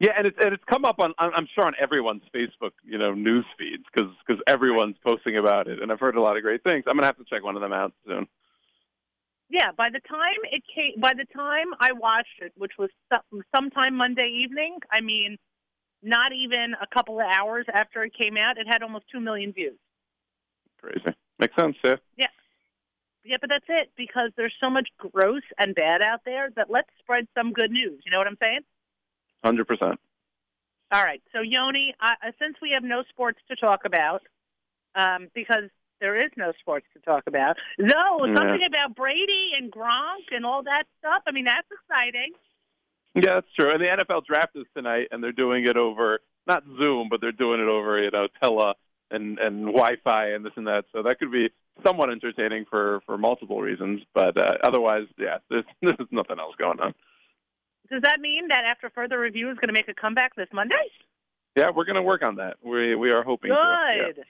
Yeah, 0.00 0.12
and 0.16 0.26
it's 0.26 0.36
and 0.42 0.54
it's 0.54 0.64
come 0.64 0.86
up 0.86 0.96
on 0.98 1.12
I'm 1.18 1.46
sure 1.54 1.66
on 1.66 1.74
everyone's 1.78 2.22
Facebook, 2.34 2.72
you 2.82 2.96
know, 2.96 3.12
news 3.12 3.44
feeds 3.58 3.84
because 3.92 4.10
because 4.26 4.42
everyone's 4.46 4.96
posting 5.06 5.36
about 5.36 5.68
it, 5.68 5.82
and 5.82 5.92
I've 5.92 6.00
heard 6.00 6.16
a 6.16 6.22
lot 6.22 6.38
of 6.38 6.42
great 6.42 6.64
things. 6.64 6.84
I'm 6.88 6.96
gonna 6.96 7.06
have 7.06 7.18
to 7.18 7.24
check 7.24 7.44
one 7.44 7.54
of 7.54 7.60
them 7.60 7.74
out 7.74 7.92
soon. 8.06 8.26
Yeah, 9.50 9.72
by 9.76 9.90
the 9.90 10.00
time 10.08 10.38
it 10.50 10.62
came, 10.74 10.98
by 10.98 11.12
the 11.12 11.26
time 11.36 11.66
I 11.80 11.92
watched 11.92 12.40
it, 12.40 12.52
which 12.56 12.72
was 12.78 12.88
sometime 13.54 13.94
Monday 13.94 14.28
evening, 14.28 14.78
I 14.90 15.02
mean, 15.02 15.36
not 16.02 16.32
even 16.32 16.74
a 16.80 16.86
couple 16.86 17.20
of 17.20 17.26
hours 17.26 17.66
after 17.70 18.02
it 18.02 18.14
came 18.14 18.38
out, 18.38 18.56
it 18.56 18.66
had 18.66 18.82
almost 18.82 19.04
two 19.12 19.20
million 19.20 19.52
views. 19.52 19.78
Crazy. 20.80 21.14
Makes 21.38 21.56
sense, 21.56 21.76
yeah. 21.84 21.96
Yeah, 23.22 23.36
but 23.40 23.50
that's 23.50 23.66
it 23.68 23.90
because 23.96 24.30
there's 24.36 24.54
so 24.60 24.70
much 24.70 24.88
gross 24.96 25.42
and 25.58 25.74
bad 25.74 26.00
out 26.00 26.20
there 26.24 26.50
that 26.56 26.70
let's 26.70 26.88
spread 27.00 27.26
some 27.36 27.52
good 27.52 27.70
news. 27.70 28.00
You 28.04 28.12
know 28.12 28.18
what 28.18 28.26
I'm 28.26 28.38
saying? 28.42 28.60
Hundred 29.44 29.66
percent. 29.66 29.98
All 30.92 31.02
right. 31.04 31.22
So 31.32 31.40
Yoni, 31.40 31.94
uh, 32.00 32.14
since 32.40 32.56
we 32.60 32.72
have 32.72 32.82
no 32.82 33.02
sports 33.08 33.38
to 33.48 33.56
talk 33.56 33.84
about, 33.84 34.22
um, 34.94 35.28
because 35.34 35.70
there 36.00 36.16
is 36.16 36.30
no 36.36 36.52
sports 36.60 36.86
to 36.94 37.00
talk 37.00 37.24
about, 37.26 37.56
though 37.78 38.24
Yeah. 38.26 38.34
something 38.34 38.64
about 38.64 38.94
Brady 38.96 39.52
and 39.56 39.70
Gronk 39.70 40.32
and 40.32 40.44
all 40.44 40.62
that 40.64 40.84
stuff. 40.98 41.22
I 41.26 41.30
mean, 41.32 41.44
that's 41.44 41.68
exciting. 41.70 42.32
Yeah, 43.14 43.34
that's 43.34 43.52
true. 43.54 43.70
And 43.70 43.80
the 43.80 43.88
NFL 43.88 44.22
draft 44.22 44.56
is 44.56 44.66
tonight, 44.74 45.08
and 45.10 45.22
they're 45.22 45.32
doing 45.32 45.64
it 45.66 45.76
over 45.76 46.20
not 46.46 46.64
Zoom, 46.78 47.08
but 47.08 47.20
they're 47.20 47.32
doing 47.32 47.60
it 47.60 47.68
over 47.68 48.02
you 48.02 48.10
know 48.10 48.28
Tele 48.42 48.74
and 49.10 49.38
and 49.38 49.66
Wi-Fi 49.66 50.30
and 50.30 50.44
this 50.44 50.52
and 50.56 50.66
that. 50.66 50.84
So 50.92 51.02
that 51.02 51.18
could 51.18 51.30
be 51.32 51.50
somewhat 51.84 52.10
entertaining 52.10 52.64
for 52.68 53.00
for 53.06 53.18
multiple 53.18 53.60
reasons. 53.60 54.02
But 54.14 54.36
uh, 54.36 54.58
otherwise, 54.62 55.06
yeah, 55.18 55.38
there's 55.48 55.64
there's 55.82 56.08
nothing 56.10 56.38
else 56.38 56.54
going 56.56 56.80
on. 56.80 56.94
Does 57.90 58.02
that 58.02 58.20
mean 58.20 58.48
that 58.48 58.64
after 58.64 58.90
further 58.90 59.18
review 59.18 59.50
is 59.50 59.56
going 59.56 59.68
to 59.68 59.72
make 59.72 59.88
a 59.88 59.94
comeback 59.94 60.36
this 60.36 60.48
Monday? 60.52 60.76
Yeah, 61.56 61.70
we're 61.74 61.84
gonna 61.84 62.02
work 62.02 62.22
on 62.22 62.36
that. 62.36 62.56
We 62.62 62.94
we 62.94 63.10
are 63.10 63.22
hoping. 63.22 63.50
to. 63.50 63.56
Yeah, 63.56 64.06
Good. 64.06 64.24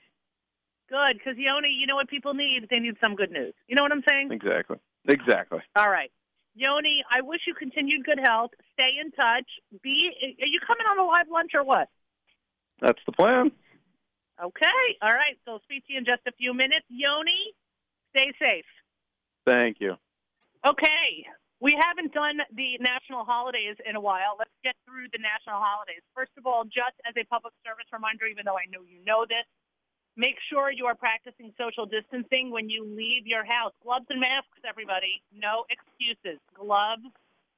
Good, 0.88 1.18
because 1.18 1.38
Yoni, 1.38 1.68
you 1.68 1.86
know 1.86 1.94
what 1.94 2.08
people 2.08 2.34
need? 2.34 2.66
They 2.68 2.80
need 2.80 2.96
some 3.00 3.14
good 3.14 3.30
news. 3.30 3.54
You 3.68 3.76
know 3.76 3.82
what 3.82 3.92
I'm 3.92 4.02
saying? 4.08 4.32
exactly. 4.32 4.78
Exactly. 5.06 5.60
All 5.76 5.90
right. 5.90 6.10
Yoni, 6.54 7.04
I 7.10 7.20
wish 7.20 7.42
you 7.46 7.54
continued 7.54 8.04
good 8.04 8.18
health. 8.18 8.50
Stay 8.72 8.90
in 9.00 9.12
touch. 9.12 9.46
Be 9.82 10.10
are 10.40 10.46
you 10.46 10.58
coming 10.66 10.86
on 10.90 10.98
a 10.98 11.04
live 11.04 11.28
lunch 11.30 11.52
or 11.54 11.62
what? 11.62 11.88
That's 12.80 12.98
the 13.06 13.12
plan. 13.12 13.52
Okay. 14.42 14.96
All 15.02 15.12
right. 15.12 15.38
So 15.44 15.52
I'll 15.52 15.62
speak 15.62 15.86
to 15.86 15.92
you 15.92 15.98
in 15.98 16.04
just 16.04 16.22
a 16.26 16.32
few 16.32 16.54
minutes. 16.54 16.86
Yoni, 16.88 17.54
stay 18.16 18.32
safe. 18.40 18.64
Thank 19.46 19.76
you. 19.80 19.94
Okay. 20.66 21.26
We 21.60 21.76
haven't 21.76 22.16
done 22.16 22.40
the 22.56 22.80
national 22.80 23.28
holidays 23.28 23.76
in 23.84 23.94
a 23.94 24.00
while. 24.00 24.36
Let's 24.40 24.56
get 24.64 24.74
through 24.88 25.12
the 25.12 25.20
national 25.20 25.60
holidays. 25.60 26.00
First 26.16 26.32
of 26.40 26.48
all, 26.48 26.64
just 26.64 26.96
as 27.04 27.12
a 27.20 27.24
public 27.28 27.52
service 27.68 27.84
reminder, 27.92 28.24
even 28.24 28.48
though 28.48 28.56
I 28.56 28.64
know 28.72 28.80
you 28.80 29.04
know 29.04 29.28
this, 29.28 29.44
make 30.16 30.40
sure 30.48 30.72
you 30.72 30.86
are 30.88 30.96
practicing 30.96 31.52
social 31.60 31.84
distancing 31.84 32.48
when 32.50 32.72
you 32.72 32.88
leave 32.88 33.28
your 33.28 33.44
house. 33.44 33.76
Gloves 33.84 34.08
and 34.08 34.20
masks, 34.20 34.56
everybody. 34.64 35.20
No 35.36 35.68
excuses. 35.68 36.40
Gloves 36.56 37.04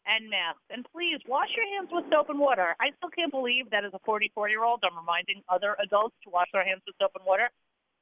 and 0.07 0.27
masks. 0.27 0.67
And 0.71 0.83
please 0.91 1.23
wash 1.31 1.55
your 1.55 1.67
hands 1.79 1.89
with 1.95 2.11
soap 2.11 2.27
and 2.27 2.43
water. 2.43 2.75
I 2.83 2.91
still 2.99 3.11
can't 3.15 3.31
believe 3.31 3.71
that 3.71 3.87
as 3.87 3.95
a 3.95 4.03
44 4.03 4.51
year 4.51 4.65
old, 4.67 4.83
I'm 4.83 4.99
reminding 4.99 5.47
other 5.49 5.77
adults 5.79 6.19
to 6.25 6.31
wash 6.31 6.51
their 6.53 6.67
hands 6.67 6.83
with 6.87 6.99
soap 6.99 7.13
and 7.15 7.25
water. 7.25 7.51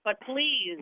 But 0.04 0.16
please 0.24 0.80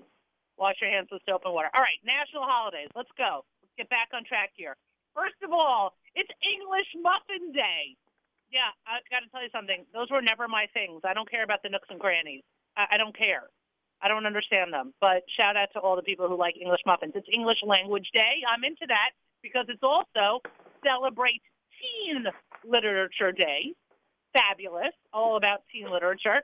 wash 0.57 0.79
your 0.81 0.91
hands 0.91 1.09
with 1.11 1.23
soap 1.27 1.43
and 1.45 1.55
water. 1.55 1.71
All 1.75 1.83
right, 1.83 1.99
national 2.07 2.47
holidays. 2.47 2.87
Let's 2.95 3.11
go. 3.19 3.43
Let's 3.63 3.75
get 3.77 3.91
back 3.91 4.15
on 4.15 4.23
track 4.23 4.55
here. 4.55 4.79
First 5.15 5.41
of 5.43 5.53
all, 5.53 5.95
it's 6.15 6.31
English 6.43 6.89
Muffin 7.03 7.53
Day. 7.53 7.97
Yeah, 8.51 8.73
I've 8.87 9.05
got 9.11 9.21
to 9.21 9.29
tell 9.29 9.43
you 9.43 9.53
something. 9.53 9.85
Those 9.93 10.11
were 10.11 10.23
never 10.23 10.49
my 10.49 10.67
things. 10.73 11.03
I 11.05 11.13
don't 11.13 11.31
care 11.31 11.45
about 11.45 11.63
the 11.63 11.69
nooks 11.69 11.89
and 11.91 12.01
crannies. 12.01 12.43
I, 12.77 12.95
I 12.95 12.97
don't 12.97 13.17
care. 13.17 13.51
I 14.01 14.09
don't 14.09 14.27
understand 14.27 14.73
them. 14.73 14.95
But 15.01 15.23
shout 15.39 15.57
out 15.57 15.69
to 15.75 15.81
all 15.81 15.97
the 15.97 16.03
people 16.03 16.29
who 16.29 16.39
like 16.39 16.57
English 16.57 16.81
muffins. 16.87 17.13
It's 17.15 17.29
English 17.33 17.59
Language 17.67 18.09
Day. 18.15 18.41
I'm 18.49 18.65
into 18.65 18.87
that 18.89 19.11
because 19.43 19.67
it's 19.69 19.83
also 19.83 20.41
celebrate 20.85 21.43
Teen 21.77 22.25
Literature 22.65 23.33
Day. 23.33 23.75
Fabulous. 24.33 24.95
All 25.13 25.37
about 25.37 25.63
teen 25.73 25.91
literature. 25.91 26.41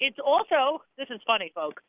It's 0.00 0.18
also, 0.24 0.82
this 0.96 1.08
is 1.10 1.20
funny, 1.26 1.50
folks, 1.54 1.82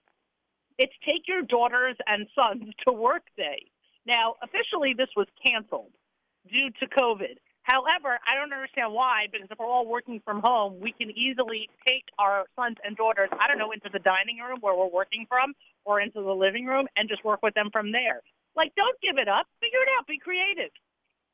it's 0.78 0.94
Take 1.06 1.28
Your 1.28 1.44
Daughters 1.44 1.96
and 2.08 2.26
Sons 2.34 2.64
to 2.88 2.94
Work 2.94 3.24
Day. 3.38 3.70
Now, 4.08 4.36
officially, 4.42 4.96
this 4.98 5.10
was 5.16 5.28
canceled 5.46 5.92
due 6.52 6.70
to 6.80 6.88
COVID. 6.88 7.38
However, 7.64 8.18
I 8.26 8.34
don't 8.36 8.52
understand 8.52 8.94
why, 8.94 9.28
because 9.32 9.48
if 9.52 9.60
we're 9.60 9.68
all 9.68 9.86
working 9.86 10.22
from 10.26 10.42
home, 10.44 10.80
we 10.80 10.92
can 10.92 11.12
easily 11.12 11.70
take 11.86 12.06
our 12.18 12.46
sons 12.56 12.78
and 12.84 12.98
daughters, 12.98 13.30
I 13.40 13.48
don't 13.48 13.60
know, 13.60 13.72
into 13.72 13.90
the 13.94 14.00
dining 14.00 14.40
room 14.40 14.58
where 14.62 14.76
we're 14.76 14.88
working 14.88 15.26
from 15.30 15.54
or 15.86 16.02
into 16.02 16.22
the 16.22 16.34
living 16.34 16.66
room 16.66 16.88
and 16.96 17.08
just 17.08 17.24
work 17.24 17.44
with 17.44 17.54
them 17.54 17.70
from 17.72 17.92
there. 17.92 18.22
Like, 18.56 18.74
don't 18.76 19.00
give 19.02 19.18
it 19.18 19.28
up. 19.28 19.46
Figure 19.62 19.80
it 19.82 19.90
out. 19.98 20.08
Be 20.08 20.18
creative. 20.18 20.72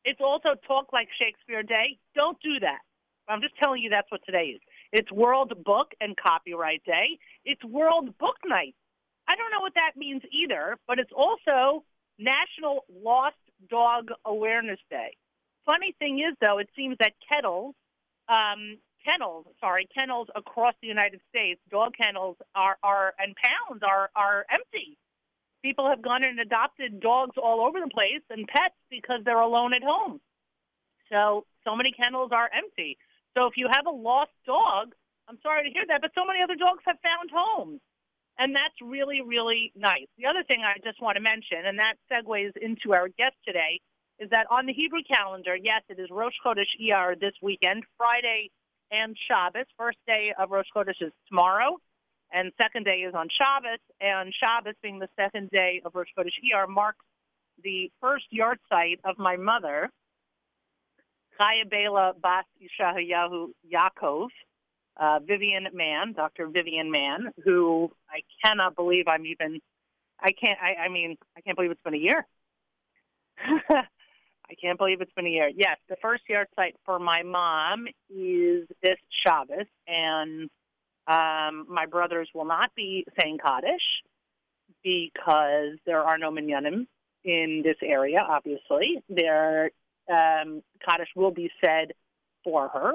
It's 0.03 0.19
also 0.19 0.55
Talk 0.67 0.91
Like 0.91 1.07
Shakespeare 1.17 1.63
Day. 1.63 1.97
Don't 2.15 2.37
do 2.41 2.59
that. 2.59 2.79
I'm 3.27 3.41
just 3.41 3.55
telling 3.57 3.81
you 3.81 3.89
that's 3.89 4.11
what 4.11 4.21
today 4.25 4.55
is. 4.55 4.61
It's 4.91 5.11
World 5.11 5.53
Book 5.63 5.93
and 6.01 6.15
Copyright 6.17 6.83
Day. 6.85 7.17
It's 7.43 7.63
World 7.63 8.15
Book 8.17 8.35
Night. 8.45 8.75
I 9.27 9.35
don't 9.35 9.51
know 9.51 9.61
what 9.61 9.73
that 9.75 9.93
means 9.95 10.21
either, 10.31 10.77
but 10.87 10.99
it's 10.99 11.11
also 11.15 11.83
National 12.19 12.85
Lost 13.03 13.35
Dog 13.69 14.09
Awareness 14.25 14.79
Day. 14.89 15.15
Funny 15.65 15.95
thing 15.97 16.19
is, 16.19 16.35
though, 16.41 16.59
it 16.59 16.69
seems 16.75 16.97
that 16.99 17.13
kettles, 17.31 17.75
um, 18.29 18.77
kennels, 19.03 19.45
sorry, 19.59 19.87
kennels 19.93 20.27
across 20.35 20.73
the 20.81 20.87
United 20.87 21.21
States, 21.29 21.59
dog 21.69 21.93
kennels 21.99 22.37
are, 22.55 22.77
are 22.83 23.13
and 23.19 23.35
pounds 23.35 23.81
are 23.83 24.09
are 24.15 24.45
empty. 24.51 24.97
People 25.63 25.89
have 25.89 26.01
gone 26.01 26.23
and 26.23 26.39
adopted 26.39 26.99
dogs 26.99 27.37
all 27.41 27.61
over 27.61 27.79
the 27.79 27.89
place 27.89 28.21
and 28.29 28.47
pets 28.47 28.75
because 28.89 29.21
they're 29.23 29.39
alone 29.39 29.73
at 29.73 29.83
home. 29.83 30.21
So 31.11 31.45
so 31.63 31.75
many 31.75 31.91
kennels 31.91 32.31
are 32.31 32.49
empty. 32.55 32.97
So 33.35 33.47
if 33.47 33.57
you 33.57 33.67
have 33.71 33.87
a 33.87 33.91
lost 33.91 34.31
dog, 34.45 34.93
I'm 35.27 35.39
sorry 35.41 35.67
to 35.67 35.73
hear 35.73 35.83
that, 35.87 36.01
but 36.01 36.11
so 36.13 36.25
many 36.25 36.41
other 36.41 36.55
dogs 36.55 36.83
have 36.85 36.97
found 37.01 37.31
homes. 37.33 37.81
And 38.37 38.53
that's 38.55 38.75
really, 38.81 39.21
really 39.21 39.71
nice. 39.75 40.07
The 40.17 40.25
other 40.25 40.43
thing 40.43 40.61
I 40.61 40.77
just 40.83 41.01
want 41.01 41.15
to 41.15 41.21
mention, 41.21 41.65
and 41.65 41.79
that 41.79 41.95
segues 42.11 42.51
into 42.57 42.93
our 42.93 43.07
guest 43.07 43.35
today, 43.47 43.79
is 44.19 44.29
that 44.31 44.47
on 44.49 44.65
the 44.65 44.73
Hebrew 44.73 45.01
calendar, 45.09 45.55
yes, 45.55 45.83
it 45.89 45.99
is 45.99 46.09
Rosh 46.09 46.33
Chodesh 46.45 46.71
Iyar 46.81 47.19
this 47.19 47.33
weekend, 47.41 47.83
Friday 47.97 48.51
and 48.91 49.15
Shabbos. 49.27 49.65
First 49.77 49.97
day 50.07 50.33
of 50.37 50.51
Rosh 50.51 50.67
Chodesh 50.75 51.01
is 51.01 51.11
tomorrow, 51.29 51.77
and 52.31 52.51
second 52.61 52.85
day 52.85 52.99
is 52.99 53.13
on 53.13 53.29
Shabbos. 53.29 53.79
And 54.01 54.33
Shabbos, 54.33 54.75
being 54.81 54.99
the 54.99 55.09
second 55.17 55.49
day 55.49 55.81
of 55.85 55.95
Rosh 55.95 56.09
Chodesh 56.17 56.35
Iyar, 56.43 56.67
marks 56.67 57.05
the 57.63 57.89
first 58.01 58.25
yahrzeit 58.33 58.99
of 59.05 59.17
my 59.17 59.37
mother, 59.37 59.89
Chaya 61.39 61.69
Bela 61.69 62.13
Bas 62.21 62.45
Yeshayahu 62.61 63.49
Yaakov, 63.73 64.27
uh, 64.97 65.19
Vivian 65.19 65.67
Mann, 65.73 66.13
Dr. 66.13 66.47
Vivian 66.47 66.91
Mann, 66.91 67.31
who 67.43 67.91
I 68.09 68.21
cannot 68.43 68.75
believe 68.75 69.07
I'm 69.07 69.25
even, 69.25 69.59
I 70.19 70.31
can't, 70.31 70.57
I, 70.61 70.85
I 70.85 70.89
mean, 70.89 71.17
I 71.37 71.41
can't 71.41 71.57
believe 71.57 71.71
it's 71.71 71.81
been 71.83 71.93
a 71.93 71.97
year. 71.97 72.25
I 74.49 74.53
can't 74.61 74.77
believe 74.77 75.01
it's 75.01 75.11
been 75.13 75.25
a 75.25 75.29
year. 75.29 75.49
Yes, 75.53 75.77
the 75.89 75.95
first 76.01 76.23
yahrzeit 76.29 76.73
for 76.85 76.99
my 76.99 77.23
mom 77.23 77.87
is 78.09 78.67
this 78.83 78.97
Shabbos, 79.25 79.65
and 79.87 80.49
um, 81.07 81.65
my 81.67 81.85
brothers 81.89 82.29
will 82.33 82.45
not 82.45 82.73
be 82.75 83.05
saying 83.19 83.39
Kaddish 83.43 84.03
because 84.83 85.77
there 85.85 86.01
are 86.01 86.17
no 86.17 86.31
minyanim 86.31 86.85
in 87.23 87.61
this 87.63 87.77
area, 87.81 88.19
obviously. 88.19 89.03
Their 89.09 89.71
um, 90.09 90.61
Kaddish 90.87 91.09
will 91.15 91.31
be 91.31 91.49
said 91.63 91.93
for 92.43 92.69
her, 92.69 92.93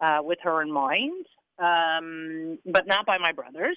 uh, 0.00 0.18
with 0.22 0.38
her 0.42 0.62
in 0.62 0.72
mind, 0.72 1.26
um, 1.58 2.58
but 2.64 2.86
not 2.86 3.06
by 3.06 3.18
my 3.18 3.32
brothers. 3.32 3.76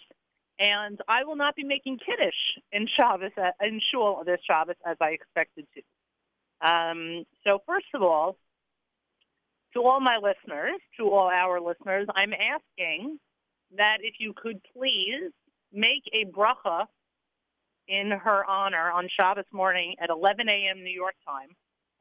And 0.60 1.00
I 1.08 1.24
will 1.24 1.36
not 1.36 1.56
be 1.56 1.63
making 1.63 1.98
Kiddush 2.06 2.36
in 2.72 2.88
Shabbos, 2.96 3.32
uh, 3.38 3.51
in 3.62 3.82
Shul 3.92 4.24
this 4.25 4.40
Shabbos 4.46 4.75
as 4.86 4.98
I 5.01 5.10
expected 5.10 5.66
to. 5.74 5.82
Um, 6.72 7.24
so, 7.44 7.63
first 7.66 7.88
of 7.96 8.04
all, 8.04 8.38
to 9.74 9.82
all 9.84 10.00
my 10.00 10.18
listeners, 10.18 10.80
to 10.98 11.10
all 11.10 11.30
our 11.30 11.60
listeners, 11.60 12.08
I'm 12.13 12.34
asking 12.34 13.18
that 13.78 14.00
if 14.01 14.16
you 14.20 14.34
could 14.34 14.62
please 14.75 15.32
make 15.74 16.04
a 16.13 16.25
bracha 16.25 16.86
in 17.88 18.12
her 18.12 18.46
honor 18.46 18.92
on 18.92 19.08
Shabbos 19.20 19.46
morning 19.51 19.96
at 20.00 20.10
11 20.10 20.48
a.m. 20.50 20.84
New 20.84 20.92
York 20.92 21.16
time, 21.28 21.50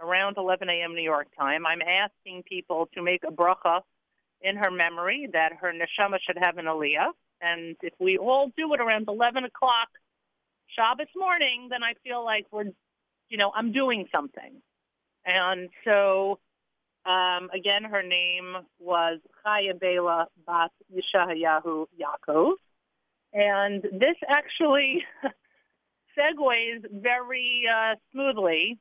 around 0.00 0.36
11 0.36 0.68
a.m. 0.68 0.94
New 0.94 1.02
York 1.02 1.28
time. 1.38 1.64
I'm 1.64 1.82
asking 1.82 2.42
people 2.42 2.88
to 2.94 3.02
make 3.02 3.22
a 3.26 3.32
bracha 3.32 3.80
in 4.42 4.56
her 4.56 4.70
memory 4.70 5.28
that 5.32 5.52
her 5.60 5.72
neshama 5.72 6.18
should 6.26 6.38
have 6.42 6.58
an 6.58 6.66
aliyah. 6.66 7.10
And 7.40 7.76
if 7.82 7.94
we 7.98 8.18
all 8.18 8.50
do 8.56 8.72
it 8.74 8.80
around 8.80 9.06
11 9.08 9.44
o'clock 9.44 9.88
Shabbos 10.76 11.08
morning, 11.16 11.68
then 11.70 11.82
I 11.82 11.94
feel 12.04 12.24
like 12.24 12.46
we're 12.52 12.72
you 13.30 13.38
know, 13.38 13.50
I'm 13.54 13.72
doing 13.72 14.06
something. 14.14 14.60
And 15.24 15.70
so, 15.84 16.38
um, 17.06 17.48
again, 17.54 17.84
her 17.84 18.02
name 18.02 18.56
was 18.78 19.20
Chaya 19.46 19.78
Bela 19.78 20.26
Bat 20.46 20.72
Yeshayahu 20.92 21.86
Yaakov. 21.98 22.52
And 23.32 23.82
this 23.82 24.16
actually 24.28 25.04
segues 26.18 26.84
very 26.92 27.62
uh, 27.72 27.94
smoothly, 28.12 28.78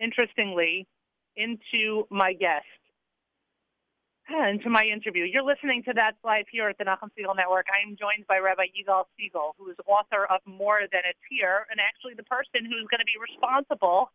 interestingly, 0.00 0.86
into 1.36 2.06
my 2.10 2.32
guest, 2.32 2.64
into 4.38 4.70
my 4.70 4.84
interview. 4.84 5.24
You're 5.24 5.42
listening 5.42 5.82
to 5.84 5.92
That's 5.92 6.16
Life 6.24 6.46
here 6.50 6.68
at 6.68 6.78
the 6.78 6.84
Nachum 6.84 7.10
Segal 7.18 7.36
Network. 7.36 7.66
I 7.72 7.86
am 7.86 7.96
joined 7.96 8.26
by 8.26 8.38
Rabbi 8.38 8.66
Yigal 8.66 9.04
Segal, 9.18 9.52
who 9.58 9.70
is 9.70 9.76
author 9.86 10.24
of 10.26 10.40
More 10.46 10.80
Than 10.90 11.02
a 11.04 11.14
Tear, 11.28 11.66
and 11.70 11.80
actually 11.80 12.14
the 12.14 12.22
person 12.24 12.64
who's 12.64 12.86
going 12.90 13.00
to 13.00 13.04
be 13.04 13.18
responsible 13.20 14.10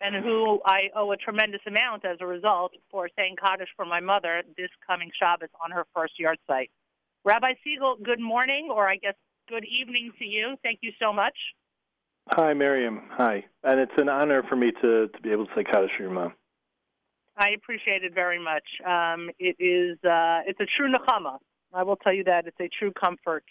and 0.00 0.16
who 0.16 0.60
I 0.64 0.90
owe 0.96 1.12
a 1.12 1.16
tremendous 1.16 1.60
amount 1.66 2.04
as 2.04 2.18
a 2.20 2.26
result 2.26 2.72
for 2.90 3.08
saying 3.16 3.36
Kaddish 3.42 3.68
for 3.76 3.84
my 3.84 4.00
mother 4.00 4.42
this 4.56 4.70
coming 4.86 5.10
Shabbos 5.18 5.50
on 5.62 5.70
her 5.70 5.86
first 5.94 6.14
yahrzeit. 6.20 6.70
Rabbi 7.24 7.52
Segal, 7.64 8.02
good 8.02 8.20
morning, 8.20 8.68
or 8.70 8.88
I 8.88 8.96
guess 8.96 9.14
good 9.48 9.64
evening 9.64 10.12
to 10.18 10.24
you. 10.24 10.56
Thank 10.62 10.80
you 10.82 10.92
so 11.00 11.12
much. 11.12 11.36
Hi, 12.32 12.54
Miriam. 12.54 13.02
Hi. 13.10 13.44
And 13.64 13.80
it's 13.80 13.92
an 13.96 14.08
honor 14.08 14.42
for 14.48 14.56
me 14.56 14.72
to, 14.82 15.08
to 15.08 15.20
be 15.22 15.30
able 15.30 15.46
to 15.46 15.52
say 15.54 15.64
Kaddish 15.64 15.90
for 15.96 16.02
your 16.02 16.12
mom. 16.12 16.32
I 17.36 17.50
appreciate 17.50 18.04
it 18.04 18.14
very 18.14 18.38
much. 18.38 18.64
Um, 18.86 19.30
it 19.38 19.56
is 19.58 19.98
uh, 20.04 20.40
it's 20.46 20.60
a 20.60 20.66
true 20.76 20.92
nechama. 20.92 21.38
I 21.72 21.82
will 21.82 21.96
tell 21.96 22.12
you 22.12 22.24
that 22.24 22.46
it's 22.46 22.60
a 22.60 22.68
true 22.68 22.92
comfort 22.92 23.44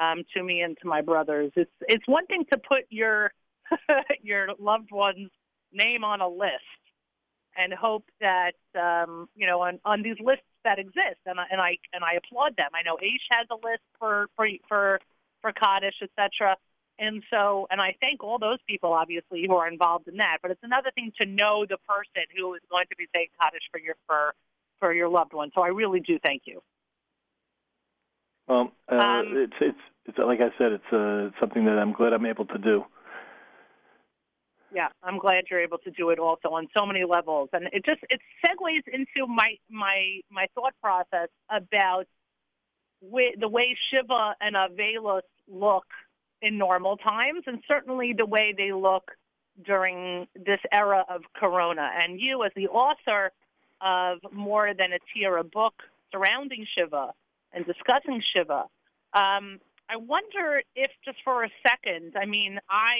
um, 0.00 0.22
to 0.34 0.42
me 0.42 0.62
and 0.62 0.76
to 0.82 0.88
my 0.88 1.02
brothers. 1.02 1.52
It's 1.56 1.70
it's 1.82 2.06
one 2.06 2.26
thing 2.26 2.44
to 2.52 2.58
put 2.58 2.84
your 2.88 3.32
your 4.22 4.48
loved 4.58 4.90
one's 4.90 5.30
name 5.72 6.04
on 6.04 6.20
a 6.20 6.28
list 6.28 6.80
and 7.56 7.72
hope 7.72 8.04
that 8.20 8.52
um, 8.80 9.28
you 9.34 9.46
know 9.46 9.60
on, 9.60 9.78
on 9.84 10.02
these 10.02 10.16
lists 10.20 10.44
that 10.64 10.78
exist, 10.78 11.20
and 11.26 11.40
I, 11.40 11.44
and 11.50 11.60
I 11.60 11.76
and 11.92 12.04
I 12.04 12.14
applaud 12.14 12.56
them. 12.56 12.70
I 12.74 12.82
know 12.82 12.96
Aish 12.96 13.26
has 13.32 13.46
a 13.50 13.54
list 13.54 13.82
for 13.98 14.28
for 14.36 14.48
for 14.68 15.00
for 15.42 15.52
Kaddish, 15.52 15.96
etc. 16.02 16.56
And 17.00 17.22
so, 17.30 17.66
and 17.70 17.80
I 17.80 17.96
thank 17.98 18.22
all 18.22 18.38
those 18.38 18.58
people, 18.68 18.92
obviously, 18.92 19.46
who 19.48 19.56
are 19.56 19.66
involved 19.66 20.06
in 20.06 20.18
that. 20.18 20.38
But 20.42 20.50
it's 20.50 20.62
another 20.62 20.90
thing 20.94 21.12
to 21.18 21.26
know 21.26 21.64
the 21.66 21.78
person 21.88 22.28
who 22.36 22.52
is 22.54 22.60
going 22.70 22.84
to 22.90 22.96
be 22.96 23.06
saying 23.16 23.28
Kaddish 23.40 23.62
for 23.72 23.80
your 23.80 23.94
for 24.06 24.34
for 24.80 24.92
your 24.92 25.08
loved 25.08 25.32
one. 25.32 25.50
So 25.56 25.64
I 25.64 25.68
really 25.68 26.00
do 26.00 26.18
thank 26.24 26.42
you. 26.44 26.60
Well, 28.46 28.72
uh, 28.92 28.96
um, 28.96 29.32
it's 29.34 29.54
it's 29.62 29.78
it's 30.04 30.18
like 30.18 30.40
I 30.40 30.50
said, 30.58 30.72
it's 30.72 30.92
uh, 30.92 31.30
something 31.40 31.64
that 31.64 31.78
I'm 31.78 31.92
glad 31.92 32.12
I'm 32.12 32.26
able 32.26 32.44
to 32.44 32.58
do. 32.58 32.84
Yeah, 34.72 34.88
I'm 35.02 35.18
glad 35.18 35.44
you're 35.50 35.62
able 35.62 35.78
to 35.78 35.90
do 35.90 36.10
it 36.10 36.18
also 36.18 36.50
on 36.50 36.68
so 36.76 36.84
many 36.84 37.04
levels, 37.04 37.48
and 37.54 37.64
it 37.72 37.82
just 37.86 38.00
it 38.10 38.20
segues 38.44 38.86
into 38.92 39.26
my 39.26 39.56
my 39.70 40.20
my 40.30 40.48
thought 40.54 40.74
process 40.82 41.28
about 41.48 42.06
the 43.00 43.48
way 43.48 43.74
Shiva 43.90 44.34
and 44.38 44.54
Avelos 44.54 45.22
look 45.48 45.86
in 46.42 46.58
normal 46.58 46.96
times, 46.96 47.44
and 47.46 47.62
certainly 47.66 48.12
the 48.12 48.26
way 48.26 48.54
they 48.56 48.72
look 48.72 49.10
during 49.64 50.26
this 50.34 50.60
era 50.72 51.04
of 51.08 51.22
Corona. 51.34 51.90
And 51.94 52.20
you, 52.20 52.44
as 52.44 52.52
the 52.56 52.68
author 52.68 53.32
of 53.80 54.18
More 54.32 54.72
Than 54.74 54.92
a 54.92 54.98
Tear, 55.12 55.36
a 55.36 55.44
book 55.44 55.74
surrounding 56.12 56.66
Shiva 56.74 57.12
and 57.52 57.66
discussing 57.66 58.22
Shiva, 58.34 58.64
um, 59.12 59.60
I 59.92 59.96
wonder 59.96 60.62
if 60.76 60.90
just 61.04 61.18
for 61.24 61.42
a 61.42 61.50
second, 61.66 62.14
I 62.16 62.24
mean, 62.24 62.60
I, 62.70 62.94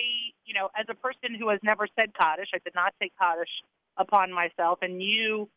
you 0.45 0.55
know, 0.55 0.71
as 0.77 0.87
a 0.89 0.95
person 0.95 1.35
who 1.39 1.49
has 1.51 1.61
never 1.63 1.87
said 1.97 2.13
Kaddish, 2.21 2.51
I 2.53 2.59
did 2.65 2.75
not 2.75 2.95
take 3.01 3.13
Kaddish 3.17 3.63
upon 3.97 4.33
myself, 4.33 4.81
and 4.83 5.01
you 5.01 5.49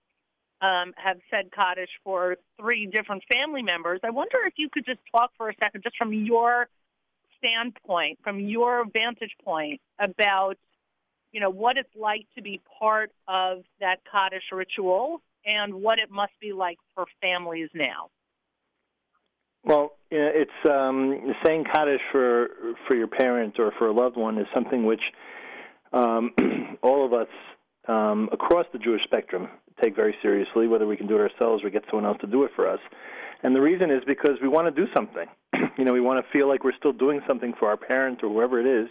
um, 0.61 0.93
have 0.95 1.17
said 1.31 1.51
Kaddish 1.51 1.89
for 2.03 2.37
three 2.59 2.85
different 2.85 3.23
family 3.31 3.63
members. 3.63 3.99
I 4.03 4.11
wonder 4.11 4.37
if 4.45 4.53
you 4.57 4.69
could 4.69 4.85
just 4.85 4.99
talk 5.11 5.31
for 5.35 5.49
a 5.49 5.55
second, 5.59 5.81
just 5.83 5.97
from 5.97 6.13
your 6.13 6.67
standpoint, 7.43 8.19
from 8.23 8.39
your 8.39 8.85
vantage 8.91 9.35
point, 9.43 9.81
about 9.99 10.57
you 11.31 11.39
know 11.39 11.49
what 11.49 11.77
it's 11.77 11.95
like 11.95 12.25
to 12.35 12.41
be 12.41 12.61
part 12.79 13.11
of 13.27 13.63
that 13.79 13.97
Kaddish 14.09 14.43
ritual 14.51 15.21
and 15.45 15.73
what 15.73 15.99
it 15.99 16.09
must 16.09 16.33
be 16.39 16.53
like 16.53 16.77
for 16.95 17.05
families 17.21 17.69
now. 17.73 18.09
Well, 19.65 19.93
it's 20.11 20.51
um, 20.69 21.33
saying 21.43 21.65
Kaddish 21.65 22.01
for 22.11 22.49
for 22.87 22.95
your 22.95 23.07
parent 23.07 23.59
or 23.59 23.71
for 23.77 23.87
a 23.87 23.93
loved 23.93 24.17
one 24.17 24.37
is 24.37 24.47
something 24.53 24.85
which 24.85 25.03
um, 25.91 26.31
all 26.81 27.05
of 27.05 27.13
us 27.13 27.27
um, 27.87 28.29
across 28.31 28.65
the 28.73 28.79
Jewish 28.79 29.03
spectrum 29.03 29.47
take 29.81 29.95
very 29.95 30.15
seriously, 30.21 30.67
whether 30.67 30.85
we 30.85 30.97
can 30.97 31.07
do 31.07 31.15
it 31.15 31.21
ourselves 31.21 31.63
or 31.63 31.69
get 31.69 31.83
someone 31.89 32.05
else 32.05 32.17
to 32.21 32.27
do 32.27 32.43
it 32.43 32.51
for 32.55 32.69
us. 32.69 32.79
And 33.41 33.55
the 33.55 33.61
reason 33.61 33.89
is 33.89 34.03
because 34.05 34.37
we 34.41 34.47
want 34.47 34.73
to 34.73 34.85
do 34.85 34.91
something. 34.93 35.27
you 35.77 35.85
know, 35.85 35.93
we 35.93 36.01
want 36.01 36.23
to 36.23 36.31
feel 36.31 36.47
like 36.47 36.63
we're 36.63 36.77
still 36.77 36.93
doing 36.93 37.21
something 37.27 37.53
for 37.59 37.67
our 37.67 37.77
parents 37.77 38.21
or 38.23 38.29
whoever 38.29 38.59
it 38.59 38.83
is. 38.83 38.89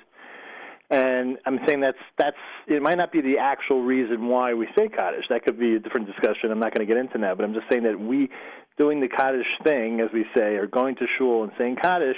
And 0.91 1.39
I'm 1.47 1.59
saying 1.67 1.81
that's 1.81 1.97
that's 2.19 2.37
it 2.67 2.83
might 2.83 2.99
not 2.99 3.13
be 3.13 3.23
the 3.23 3.39
actual 3.39 3.83
reason 3.83 4.29
why 4.29 4.53
we 4.53 4.67
say 4.77 4.89
Kaddish. 4.89 5.25
That 5.31 5.43
could 5.45 5.59
be 5.59 5.77
a 5.77 5.79
different 5.79 6.07
discussion. 6.07 6.51
I'm 6.51 6.61
not 6.61 6.75
going 6.75 6.87
to 6.87 6.93
get 6.93 7.01
into 7.01 7.17
that, 7.19 7.39
but 7.39 7.45
I'm 7.45 7.55
just 7.55 7.67
saying 7.71 7.85
that 7.85 7.99
we 7.99 8.29
doing 8.77 9.01
the 9.01 9.09
Kaddish 9.09 9.47
thing, 9.65 10.01
as 10.01 10.09
we 10.13 10.27
say, 10.37 10.57
or 10.57 10.67
going 10.67 10.97
to 10.97 11.07
shul 11.17 11.45
and 11.45 11.53
saying 11.57 11.77
Kaddish, 11.83 12.17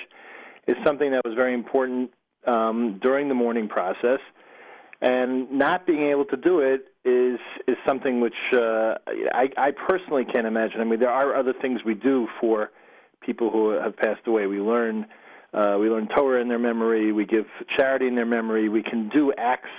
is 0.66 0.76
something 0.84 1.12
that 1.12 1.20
was 1.24 1.34
very 1.36 1.54
important 1.54 2.10
um, 2.46 2.98
during 3.00 3.28
the 3.28 3.34
mourning 3.34 3.68
process. 3.68 4.18
And 5.00 5.52
not 5.52 5.86
being 5.86 6.10
able 6.10 6.24
to 6.26 6.36
do 6.36 6.60
it 6.60 6.86
is 7.04 7.38
is 7.68 7.76
something 7.86 8.20
which 8.20 8.34
uh, 8.52 8.94
I, 9.32 9.50
I 9.56 9.70
personally 9.86 10.24
can't 10.24 10.46
imagine. 10.46 10.80
I 10.80 10.84
mean, 10.84 10.98
there 10.98 11.12
are 11.12 11.36
other 11.36 11.52
things 11.52 11.80
we 11.84 11.94
do 11.94 12.26
for 12.40 12.70
people 13.24 13.50
who 13.50 13.70
have 13.70 13.96
passed 13.96 14.26
away. 14.26 14.46
We 14.46 14.60
learn 14.60 15.06
uh, 15.52 15.76
we 15.80 15.88
learn 15.88 16.08
Torah 16.16 16.40
in 16.40 16.48
their 16.48 16.58
memory. 16.58 17.12
We 17.12 17.24
give 17.24 17.46
charity 17.76 18.08
in 18.08 18.16
their 18.16 18.26
memory. 18.26 18.68
We 18.68 18.82
can 18.82 19.08
do 19.08 19.32
acts, 19.38 19.70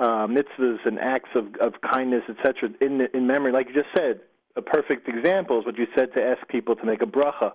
uh, 0.00 0.26
mitzvahs, 0.26 0.84
and 0.84 0.98
acts 0.98 1.30
of, 1.36 1.54
of 1.60 1.74
kindness, 1.80 2.22
etc. 2.28 2.70
In 2.80 3.06
in 3.14 3.26
memory, 3.26 3.52
like 3.52 3.68
you 3.68 3.74
just 3.74 3.94
said. 3.96 4.20
A 4.56 4.62
perfect 4.62 5.08
example 5.08 5.58
is 5.58 5.66
what 5.66 5.76
you 5.76 5.88
said 5.96 6.14
to 6.14 6.22
ask 6.22 6.46
people 6.46 6.76
to 6.76 6.86
make 6.86 7.02
a 7.02 7.06
bracha 7.06 7.54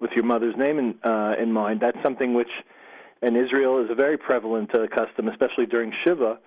with 0.00 0.10
your 0.16 0.24
mother's 0.24 0.56
name 0.56 0.80
in 0.80 0.94
uh, 1.04 1.34
in 1.40 1.52
mind. 1.52 1.80
That's 1.80 1.98
something 2.02 2.34
which 2.34 2.50
in 3.22 3.36
Israel 3.36 3.84
is 3.84 3.88
a 3.88 3.94
very 3.94 4.18
prevalent 4.18 4.74
uh, 4.74 4.88
custom, 4.88 5.28
especially 5.28 5.66
during 5.66 5.92
Shiva 6.04 6.40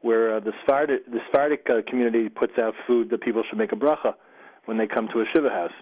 where 0.00 0.36
uh, 0.36 0.40
the 0.40 0.52
Sephardic, 0.60 1.06
the 1.10 1.18
Sephardic 1.26 1.66
uh, 1.70 1.82
community 1.88 2.28
puts 2.28 2.58
out 2.58 2.74
food 2.86 3.10
that 3.10 3.20
people 3.20 3.42
should 3.48 3.58
make 3.58 3.72
a 3.72 3.76
bracha 3.76 4.14
when 4.66 4.78
they 4.78 4.86
come 4.86 5.08
to 5.08 5.20
a 5.20 5.24
shiva 5.34 5.48
house. 5.48 5.72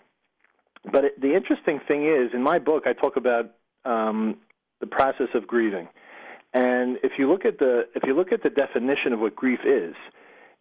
But 0.90 1.04
it, 1.04 1.20
the 1.20 1.34
interesting 1.34 1.80
thing 1.88 2.06
is, 2.06 2.30
in 2.32 2.42
my 2.42 2.58
book, 2.58 2.84
I 2.86 2.92
talk 2.92 3.16
about 3.16 3.52
um, 3.84 4.36
the 4.80 4.86
process 4.86 5.28
of 5.34 5.46
grieving, 5.46 5.88
and 6.54 6.98
if 7.02 7.12
you 7.18 7.28
look 7.28 7.44
at 7.44 7.58
the 7.58 7.88
if 7.94 8.04
you 8.06 8.14
look 8.14 8.32
at 8.32 8.42
the 8.42 8.50
definition 8.50 9.12
of 9.12 9.20
what 9.20 9.34
grief 9.34 9.60
is 9.64 9.94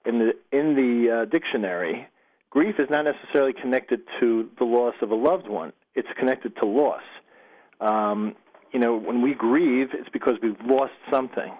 in 0.05 0.19
the 0.19 0.33
in 0.51 0.75
the 0.75 1.21
uh, 1.21 1.25
dictionary, 1.25 2.07
grief 2.49 2.75
is 2.79 2.89
not 2.89 3.05
necessarily 3.05 3.53
connected 3.53 4.01
to 4.19 4.49
the 4.57 4.65
loss 4.65 4.95
of 5.01 5.11
a 5.11 5.15
loved 5.15 5.47
one. 5.47 5.73
It's 5.93 6.07
connected 6.17 6.55
to 6.57 6.65
loss. 6.65 7.03
Um, 7.79 8.35
you 8.71 8.79
know, 8.79 8.97
when 8.97 9.21
we 9.21 9.33
grieve, 9.33 9.89
it's 9.93 10.09
because 10.09 10.35
we've 10.41 10.59
lost 10.65 10.93
something. 11.11 11.53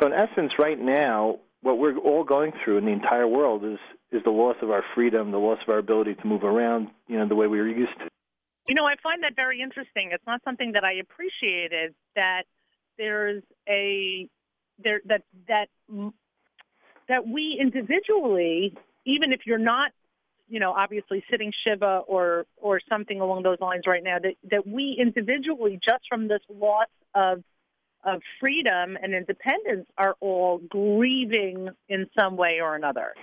So 0.00 0.06
in 0.06 0.12
essence, 0.12 0.52
right 0.58 0.78
now, 0.80 1.38
what 1.62 1.78
we're 1.78 1.96
all 1.98 2.24
going 2.24 2.52
through 2.62 2.78
in 2.78 2.84
the 2.84 2.92
entire 2.92 3.26
world 3.26 3.64
is 3.64 3.78
is 4.14 4.22
the 4.24 4.30
loss 4.30 4.56
of 4.62 4.70
our 4.70 4.84
freedom, 4.94 5.30
the 5.30 5.38
loss 5.38 5.58
of 5.62 5.68
our 5.68 5.78
ability 5.78 6.14
to 6.14 6.26
move 6.26 6.44
around, 6.44 6.88
you 7.08 7.18
know, 7.18 7.28
the 7.28 7.34
way 7.34 7.46
we 7.46 7.58
were 7.58 7.68
used 7.68 7.92
to. 7.98 8.08
You 8.68 8.74
know, 8.74 8.86
I 8.86 8.94
find 9.02 9.22
that 9.24 9.36
very 9.36 9.60
interesting. 9.60 10.10
It's 10.12 10.26
not 10.26 10.40
something 10.44 10.72
that 10.72 10.84
I 10.84 10.94
appreciated 10.94 11.94
that 12.16 12.44
there's 12.96 13.42
a 13.68 14.28
there 14.82 15.00
that 15.06 15.22
that 15.48 15.68
that 17.08 17.26
we 17.26 17.58
individually, 17.60 18.74
even 19.04 19.32
if 19.32 19.40
you're 19.44 19.58
not, 19.58 19.92
you 20.48 20.60
know, 20.60 20.72
obviously 20.72 21.22
sitting 21.30 21.52
shiva 21.66 22.02
or 22.06 22.46
or 22.56 22.80
something 22.88 23.20
along 23.20 23.42
those 23.42 23.60
lines 23.60 23.82
right 23.86 24.02
now, 24.02 24.18
that 24.18 24.34
that 24.50 24.66
we 24.66 24.96
individually, 24.98 25.78
just 25.86 26.04
from 26.08 26.28
this 26.28 26.40
loss 26.48 26.88
of 27.14 27.42
of 28.04 28.20
freedom 28.40 28.96
and 29.02 29.14
independence 29.14 29.86
are 29.98 30.14
all 30.20 30.58
grieving 30.68 31.68
in 31.88 32.06
some 32.18 32.36
way 32.36 32.60
or 32.60 32.76
another. 32.76 33.14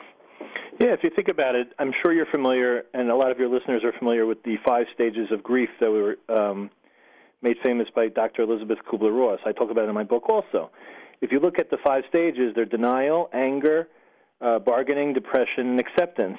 Yeah, 0.80 0.94
if 0.94 1.04
you 1.04 1.10
think 1.16 1.28
about 1.28 1.56
it, 1.56 1.74
I'm 1.80 1.94
sure 2.02 2.14
you're 2.14 2.26
familiar, 2.26 2.84
and 2.94 3.10
a 3.10 3.16
lot 3.16 3.32
of 3.32 3.38
your 3.38 3.50
listeners 3.50 3.84
are 3.84 3.92
familiar 4.00 4.26
with 4.26 4.42
the 4.44 4.56
five 4.66 4.86
stages 4.94 5.28
of 5.32 5.44
grief 5.44 5.70
that 5.80 5.92
were 5.92 6.16
um, 6.30 6.70
made 7.42 7.58
famous 7.64 7.88
by 7.94 8.08
Dr. 8.08 8.44
Elisabeth 8.44 8.80
Kubler 8.90 9.16
Ross. 9.16 9.40
I 9.46 9.52
talk 9.52 9.70
about 9.70 9.86
it 9.86 9.90
in 9.90 9.96
my 9.96 10.04
book 10.04 10.30
also. 10.30 10.72
If 11.22 11.32
you 11.32 11.40
look 11.40 11.60
at 11.60 11.70
the 11.70 11.78
five 11.86 12.04
stages, 12.10 12.54
they're 12.56 12.66
denial, 12.66 13.30
anger, 13.34 13.90
uh, 14.40 14.60
bargaining, 14.60 15.14
depression, 15.14 15.68
and 15.68 15.80
acceptance. 15.80 16.38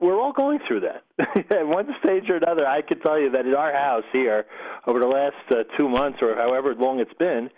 We're 0.00 0.20
all 0.20 0.32
going 0.32 0.58
through 0.66 0.80
that. 0.80 1.04
at 1.50 1.66
one 1.66 1.88
stage 2.04 2.28
or 2.28 2.36
another, 2.36 2.66
I 2.66 2.82
can 2.82 2.98
tell 3.00 3.18
you 3.18 3.30
that 3.30 3.46
in 3.46 3.54
our 3.54 3.72
house 3.72 4.04
here, 4.12 4.46
over 4.86 4.98
the 4.98 5.06
last 5.06 5.36
uh, 5.50 5.62
two 5.78 5.88
months 5.88 6.18
or 6.20 6.34
however 6.34 6.74
long 6.74 6.98
it's 6.98 7.14
been, 7.18 7.48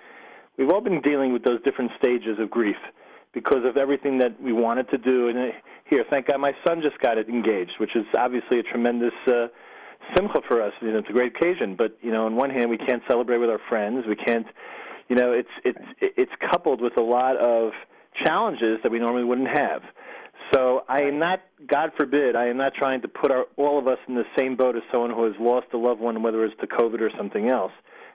we've 0.58 0.68
all 0.68 0.82
been 0.82 1.00
dealing 1.00 1.32
with 1.32 1.42
those 1.42 1.62
different 1.62 1.90
stages 1.98 2.38
of 2.38 2.50
grief 2.50 2.76
because 3.32 3.64
of 3.64 3.76
everything 3.76 4.18
that 4.18 4.40
we 4.40 4.52
wanted 4.52 4.88
to 4.90 4.98
do. 4.98 5.28
And 5.28 5.38
uh, 5.38 5.46
here, 5.88 6.04
thank 6.10 6.26
God, 6.26 6.38
my 6.38 6.52
son 6.66 6.82
just 6.82 6.98
got 7.00 7.18
it 7.18 7.28
engaged, 7.28 7.72
which 7.78 7.96
is 7.96 8.04
obviously 8.16 8.58
a 8.58 8.62
tremendous 8.62 9.14
uh, 9.26 9.48
simcha 10.14 10.40
for 10.48 10.62
us. 10.62 10.72
You 10.80 10.92
know, 10.92 10.98
it's 10.98 11.08
a 11.08 11.12
great 11.12 11.34
occasion. 11.36 11.76
But 11.76 11.96
you 12.02 12.10
know, 12.10 12.26
on 12.26 12.36
one 12.36 12.50
hand, 12.50 12.70
we 12.70 12.78
can't 12.78 13.02
celebrate 13.08 13.38
with 13.38 13.50
our 13.50 13.60
friends. 13.68 14.04
We 14.06 14.16
can't, 14.16 14.46
you 15.08 15.16
know, 15.16 15.32
it's 15.32 15.48
it's 15.64 15.86
it's 16.00 16.32
coupled 16.50 16.80
with 16.80 16.96
a 16.96 17.02
lot 17.02 17.36
of 17.36 17.72
challenges 18.24 18.78
that 18.82 18.92
we 18.92 18.98
normally 18.98 19.24
wouldn't 19.24 19.48
have. 19.48 19.82
So 20.52 20.84
I 20.86 21.02
am 21.02 21.18
not, 21.18 21.40
God 21.66 21.92
forbid, 21.96 22.36
I 22.36 22.48
am 22.48 22.58
not 22.58 22.74
trying 22.74 23.00
to 23.02 23.08
put 23.08 23.30
our, 23.30 23.46
all 23.56 23.78
of 23.78 23.86
us 23.86 23.96
in 24.06 24.14
the 24.14 24.24
same 24.36 24.54
boat 24.54 24.76
as 24.76 24.82
someone 24.90 25.10
who 25.10 25.24
has 25.24 25.32
lost 25.40 25.68
a 25.72 25.78
loved 25.78 26.00
one, 26.00 26.22
whether 26.22 26.44
it's 26.44 26.54
to 26.60 26.66
COVID 26.66 27.00
or 27.00 27.10
something 27.16 27.48
else 27.48 27.72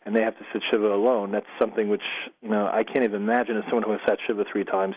and 0.07 0.15
they 0.15 0.23
have 0.23 0.37
to 0.37 0.45
sit 0.53 0.63
shiva 0.71 0.87
alone. 0.87 1.31
That's 1.31 1.45
something 1.59 1.89
which 1.89 2.01
you 2.41 2.49
know 2.49 2.67
I 2.71 2.83
can't 2.83 3.03
even 3.03 3.21
imagine 3.21 3.57
as 3.57 3.63
someone 3.65 3.83
who 3.83 3.91
has 3.91 3.99
sat 4.07 4.17
shiva 4.25 4.45
three 4.49 4.63
times, 4.63 4.95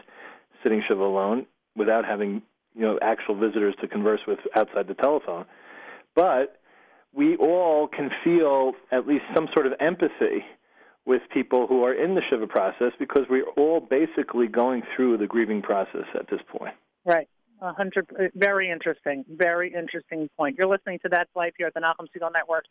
sitting 0.63 0.83
shiva 0.87 1.03
alone 1.03 1.47
without 1.77 2.05
having 2.05 2.43
you 2.77 2.83
know 2.83 2.99
actual 3.03 3.35
visitors 3.35 3.75
to 3.81 3.89
converse 3.89 4.21
with 4.27 4.39
outside 4.55 4.87
the 4.87 4.95
telephone. 4.95 5.45
But 6.15 6.61
we 7.13 7.37
all 7.37 7.89
can 7.89 8.11
feel 8.23 8.73
at 8.93 9.09
least 9.09 9.25
some 9.35 9.49
sort 9.53 9.67
of 9.67 9.73
empathy 9.81 10.45
with 11.07 11.23
people 11.35 11.67
who 11.67 11.83
are 11.83 11.93
in 11.93 12.15
the 12.15 12.23
shiva 12.31 12.47
process 12.47 12.93
because 13.01 13.23
we're 13.29 13.49
all 13.57 13.81
basically 13.81 14.47
going 14.47 14.83
through 14.95 15.17
the 15.19 15.27
grieving 15.27 15.61
process 15.61 16.07
at 16.15 16.31
this 16.31 16.41
point. 16.47 16.75
Right. 17.05 17.29
A 17.63 17.73
hundred. 17.73 18.07
Very 18.35 18.71
interesting. 18.71 19.25
Very 19.29 19.73
interesting 19.73 20.29
point. 20.37 20.57
You're 20.57 20.67
listening 20.67 20.99
to 21.03 21.09
That's 21.11 21.31
Life 21.37 21.53
here 21.59 21.67
at 21.67 21.75
the 21.75 21.81
Nachum 21.81 22.07
Segal 22.15 22.33
Network. 22.33 22.65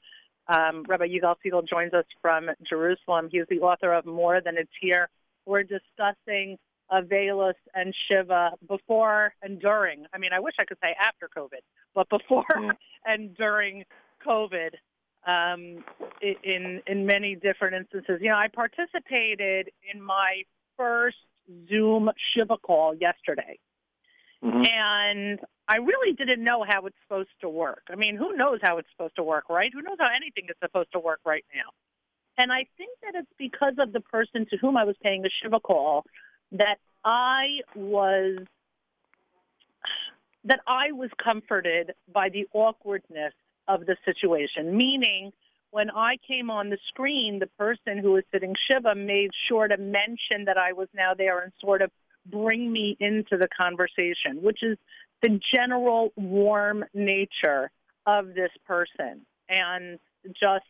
Um, 0.47 0.84
Rabbi 0.88 1.08
Yigal 1.08 1.36
Segal 1.45 1.67
joins 1.67 1.93
us 1.93 2.06
from 2.21 2.49
Jerusalem. 2.67 3.30
He's 3.32 3.43
the 3.49 3.60
author 3.60 3.93
of 3.93 4.06
More 4.06 4.41
Than 4.41 4.58
a 4.58 4.63
Tear. 4.82 5.08
We're 5.45 5.63
discussing 5.63 6.58
Avelis 6.91 7.54
and 7.75 7.93
Shiva 8.08 8.52
before 8.67 9.34
and 9.43 9.60
during. 9.62 10.06
I 10.12 10.17
mean, 10.17 10.32
I 10.34 10.39
wish 10.39 10.56
I 10.60 10.65
could 10.65 10.80
say 10.82 10.95
after 10.99 11.30
COVID, 11.38 11.62
but 11.93 12.10
before 12.10 12.45
and 13.06 13.36
during 13.38 13.86
COVID 14.25 14.71
um, 15.28 15.84
in 16.21 16.82
in 16.88 17.06
many 17.06 17.36
different 17.36 17.75
instances. 17.75 18.19
You 18.21 18.30
know, 18.30 18.38
I 18.38 18.47
participated 18.47 19.69
in 19.93 20.02
my 20.02 20.43
first 20.78 21.17
Zoom 21.69 22.10
Shiva 22.34 22.58
call 22.58 22.95
yesterday. 22.95 23.60
Mm-hmm. 24.43 24.65
And 24.65 25.39
I 25.67 25.78
really 25.78 26.13
didn't 26.13 26.43
know 26.43 26.65
how 26.67 26.86
it's 26.86 26.95
supposed 27.04 27.30
to 27.41 27.49
work. 27.49 27.84
I 27.89 27.95
mean, 27.95 28.15
who 28.15 28.36
knows 28.36 28.60
how 28.62 28.78
it's 28.78 28.89
supposed 28.91 29.15
to 29.17 29.23
work, 29.23 29.49
right? 29.49 29.71
Who 29.73 29.82
knows 29.82 29.97
how 29.99 30.10
anything 30.15 30.45
is 30.49 30.56
supposed 30.62 30.91
to 30.93 30.99
work 30.99 31.19
right 31.25 31.45
now? 31.54 31.71
And 32.38 32.52
I 32.52 32.65
think 32.78 32.91
that 33.04 33.15
it's 33.15 33.32
because 33.38 33.73
of 33.80 33.91
the 33.91 33.99
person 33.99 34.45
to 34.49 34.58
whom 34.58 34.78
I 34.78 34.86
was 34.86 34.95
paying 35.04 35.21
the 35.21 35.30
Shiva 35.41 35.60
call 35.60 36.06
that 36.54 36.78
I 37.04 37.60
was 37.75 38.39
that 40.45 40.62
I 40.65 40.93
was 40.93 41.10
comforted 41.21 41.93
by 42.12 42.30
the 42.30 42.47
awkwardness 42.54 43.34
of 43.67 43.86
the 43.86 43.97
situation. 44.06 44.75
Meaning, 44.75 45.32
when 45.71 45.89
I 45.89 46.17
came 46.25 46.49
on 46.49 46.69
the 46.69 46.78
screen, 46.88 47.39
the 47.39 47.47
person 47.47 47.97
who 47.97 48.13
was 48.13 48.23
sitting 48.32 48.56
Shiva 48.69 48.95
made 48.95 49.32
sure 49.47 49.67
to 49.67 49.78
mention 49.78 50.45
that 50.45 50.58
I 50.58 50.73
was 50.73 50.88
now 50.95 51.13
there 51.13 51.39
and 51.39 51.52
sort 51.60 51.82
of 51.82 51.91
bring 52.25 52.71
me 52.71 52.97
into 52.99 53.38
the 53.38 53.47
conversation, 53.55 54.41
which 54.41 54.63
is 54.63 54.77
the 55.21 55.39
general 55.53 56.13
warm 56.15 56.86
nature 56.93 57.71
of 58.05 58.34
this 58.34 58.51
person 58.65 59.25
and 59.49 59.99
just 60.27 60.65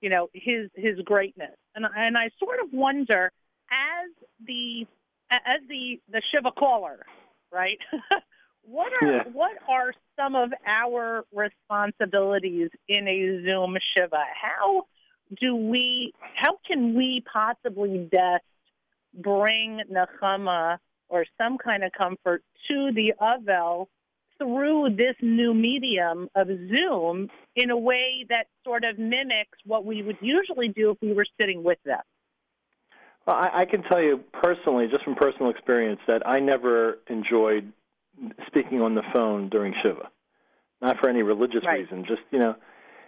you 0.00 0.10
know 0.10 0.28
his 0.34 0.68
his 0.74 0.98
greatness. 1.04 1.56
And 1.74 1.86
and 1.96 2.16
I 2.16 2.30
sort 2.38 2.60
of 2.60 2.72
wonder 2.72 3.30
as 3.70 4.10
the 4.46 4.86
as 5.30 5.60
the 5.68 6.00
the 6.10 6.22
Shiva 6.30 6.52
caller 6.52 7.04
right? 7.52 7.78
What 8.64 8.92
are 9.02 9.08
yeah. 9.08 9.22
what 9.32 9.56
are 9.68 9.92
some 10.14 10.36
of 10.36 10.52
our 10.64 11.24
responsibilities 11.32 12.70
in 12.86 13.08
a 13.08 13.42
Zoom 13.44 13.76
Shiva? 13.92 14.22
How 14.40 14.86
do 15.40 15.56
we 15.56 16.12
how 16.36 16.58
can 16.64 16.94
we 16.94 17.24
possibly 17.32 18.08
best 18.10 18.44
bring 19.14 19.80
Nechama 19.90 20.78
or 21.08 21.24
some 21.38 21.58
kind 21.58 21.84
of 21.84 21.92
comfort 21.92 22.42
to 22.68 22.92
the 22.92 23.12
Avel 23.20 23.86
through 24.38 24.96
this 24.96 25.14
new 25.20 25.54
medium 25.54 26.28
of 26.34 26.48
Zoom 26.48 27.28
in 27.54 27.70
a 27.70 27.76
way 27.76 28.26
that 28.28 28.46
sort 28.64 28.84
of 28.84 28.98
mimics 28.98 29.58
what 29.64 29.84
we 29.84 30.02
would 30.02 30.16
usually 30.20 30.68
do 30.68 30.90
if 30.90 30.98
we 31.00 31.12
were 31.12 31.26
sitting 31.40 31.62
with 31.62 31.78
them. 31.84 32.00
Well, 33.26 33.36
I, 33.36 33.60
I 33.60 33.64
can 33.66 33.82
tell 33.84 34.00
you 34.00 34.20
personally, 34.32 34.88
just 34.90 35.04
from 35.04 35.14
personal 35.14 35.50
experience, 35.50 36.00
that 36.08 36.26
I 36.26 36.40
never 36.40 36.98
enjoyed 37.08 37.72
speaking 38.46 38.80
on 38.80 38.94
the 38.94 39.02
phone 39.12 39.48
during 39.48 39.74
Shiva. 39.82 40.10
Not 40.80 40.98
for 40.98 41.08
any 41.08 41.22
religious 41.22 41.62
right. 41.64 41.80
reason. 41.80 42.04
Just, 42.04 42.22
you 42.32 42.38
know, 42.40 42.56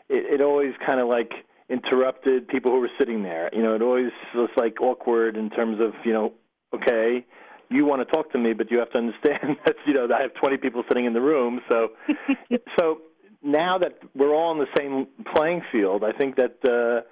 it, 0.08 0.34
it 0.34 0.40
always 0.40 0.74
kind 0.86 1.00
of 1.00 1.08
like 1.08 1.32
interrupted 1.68 2.48
people 2.48 2.70
who 2.70 2.81
were 2.81 2.90
sitting 2.98 3.22
there. 3.22 3.50
You 3.53 3.62
know, 3.62 3.74
it 3.74 3.83
always 3.83 4.12
was 4.35 4.50
like 4.57 4.81
awkward 4.81 5.37
in 5.37 5.50
terms 5.50 5.81
of, 5.81 5.92
you 6.05 6.12
know, 6.12 6.33
okay, 6.74 7.24
you 7.70 7.87
want 7.87 8.07
to 8.07 8.12
talk 8.14 8.31
to 8.33 8.38
me, 8.38 8.53
but 8.53 8.70
you 8.70 8.79
have 8.79 8.90
to 8.90 8.98
understand 8.98 9.57
that, 9.66 9.77
you 9.87 9.94
know, 9.94 10.09
I 10.14 10.22
have 10.22 10.35
20 10.35 10.59
people 10.59 10.83
sitting 10.88 11.05
in 11.07 11.12
the 11.12 11.20
room. 11.20 11.61
So, 11.70 11.88
so 12.79 12.98
now 13.42 13.79
that 13.79 13.98
we're 14.14 14.35
all 14.35 14.50
on 14.50 14.59
the 14.59 14.66
same 14.77 15.07
playing 15.35 15.62
field, 15.72 16.05
I 16.05 16.12
think 16.12 16.37
that, 16.37 16.57
uh, 16.64 17.07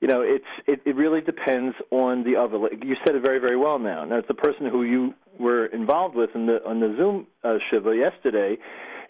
you 0.00 0.08
know, 0.08 0.22
it's 0.22 0.44
it, 0.66 0.80
it 0.84 0.96
really 0.96 1.20
depends 1.20 1.76
on 1.92 2.24
the 2.24 2.34
other. 2.34 2.58
You 2.84 2.96
said 3.06 3.14
it 3.14 3.22
very 3.22 3.38
very 3.38 3.56
well. 3.56 3.78
Now, 3.78 4.04
now 4.04 4.18
it's 4.18 4.26
the 4.26 4.34
person 4.34 4.66
who 4.66 4.82
you 4.82 5.14
were 5.38 5.66
involved 5.66 6.16
with 6.16 6.30
in 6.34 6.46
the 6.46 6.58
on 6.66 6.80
the 6.80 6.92
Zoom 6.98 7.28
uh, 7.44 7.58
shiva 7.70 7.94
yesterday 7.94 8.58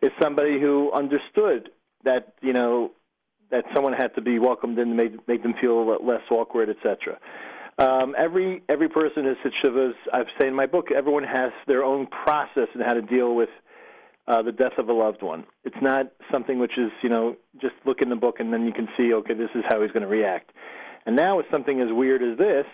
is 0.02 0.11
somebody 0.22 0.61
who 0.61 0.92
understood 0.92 1.70
that 2.05 2.35
you 2.42 2.52
know 2.52 2.90
that 3.52 3.64
someone 3.74 3.92
had 3.92 4.14
to 4.16 4.20
be 4.20 4.38
welcomed 4.38 4.78
in, 4.78 4.96
made 4.96 5.18
make 5.28 5.42
them 5.42 5.54
feel 5.60 5.86
less 6.04 6.22
awkward, 6.30 6.68
etc. 6.68 7.18
Um, 7.78 8.14
every 8.18 8.62
every 8.68 8.88
person 8.88 9.24
who 9.24 9.34
sits 9.42 9.54
shivas, 9.64 9.92
I've 10.12 10.26
said 10.38 10.48
in 10.48 10.54
my 10.54 10.66
book, 10.66 10.88
everyone 10.90 11.24
has 11.24 11.52
their 11.68 11.84
own 11.84 12.06
process 12.06 12.68
in 12.74 12.80
how 12.80 12.94
to 12.94 13.02
deal 13.02 13.34
with 13.34 13.50
uh, 14.26 14.42
the 14.42 14.52
death 14.52 14.78
of 14.78 14.88
a 14.88 14.92
loved 14.92 15.22
one. 15.22 15.44
It's 15.64 15.80
not 15.80 16.12
something 16.32 16.58
which 16.58 16.76
is 16.76 16.90
you 17.02 17.08
know 17.08 17.36
just 17.60 17.74
look 17.84 18.02
in 18.02 18.08
the 18.08 18.16
book 18.16 18.40
and 18.40 18.52
then 18.52 18.66
you 18.66 18.72
can 18.72 18.88
see 18.96 19.12
okay 19.14 19.34
this 19.34 19.50
is 19.54 19.62
how 19.68 19.80
he's 19.82 19.92
going 19.92 20.02
to 20.02 20.08
react. 20.08 20.50
And 21.06 21.16
now 21.16 21.36
with 21.36 21.46
something 21.50 21.80
as 21.80 21.88
weird 21.90 22.22
as 22.22 22.38
this, 22.38 22.66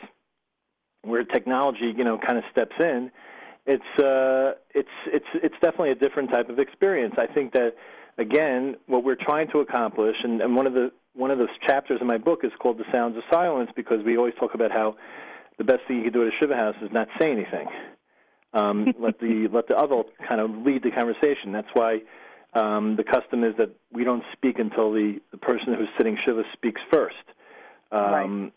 where 1.03 1.25
technology, 1.25 1.93
you 1.97 2.05
know, 2.05 2.19
kind 2.19 2.39
of 2.39 2.45
steps 2.51 2.77
in, 2.81 3.11
it's 3.67 4.03
uh, 4.03 4.53
it's 4.75 4.89
it's 5.07 5.27
it's 5.35 5.55
definitely 5.63 5.91
a 5.91 5.95
different 5.95 6.31
type 6.31 6.49
of 6.49 6.59
experience. 6.59 7.15
I 7.19 7.27
think 7.27 7.53
that 7.53 7.75
again, 8.19 8.77
what 8.87 9.05
we're 9.05 9.17
trying 9.17 9.49
to 9.53 9.61
accomplish, 9.61 10.17
and, 10.23 10.41
and 10.41 10.55
one 10.55 10.67
of 10.67 10.75
the 10.75 10.91
one 11.15 11.31
of 11.31 11.39
the 11.39 11.49
chapters 11.67 11.99
in 12.01 12.07
my 12.07 12.19
book 12.19 12.41
is 12.45 12.53
called 12.61 12.79
"The 12.79 12.85
Sounds 12.93 13.17
of 13.17 13.23
Silence" 13.31 13.71
because 13.75 14.05
we 14.05 14.17
always 14.17 14.35
talk 14.39 14.55
about 14.55 14.71
how 14.71 14.97
the 15.57 15.65
best 15.65 15.81
thing 15.89 15.99
you 15.99 16.05
can 16.05 16.13
do 16.13 16.23
at 16.23 16.29
a 16.29 16.37
shiva 16.39 16.55
house 16.55 16.77
is 16.83 16.91
not 16.93 17.09
say 17.19 17.31
anything. 17.31 17.67
Um, 18.53 18.93
let 19.01 19.19
the 19.21 19.49
let 19.53 19.69
the 19.69 19.77
other 19.77 20.03
kind 20.27 20.41
of 20.41 20.51
lead 20.67 20.83
the 20.83 20.91
conversation. 20.91 21.53
That's 21.53 21.69
why 21.73 22.01
um, 22.55 22.97
the 22.97 23.05
custom 23.05 23.45
is 23.45 23.57
that 23.59 23.71
we 23.93 24.05
don't 24.05 24.25
speak 24.33 24.59
until 24.59 24.93
the, 24.93 25.21
the 25.31 25.39
person 25.39 25.75
who's 25.75 25.89
sitting 25.97 26.17
shiva 26.25 26.43
speaks 26.55 26.81
first 26.91 27.17
um, 27.93 28.01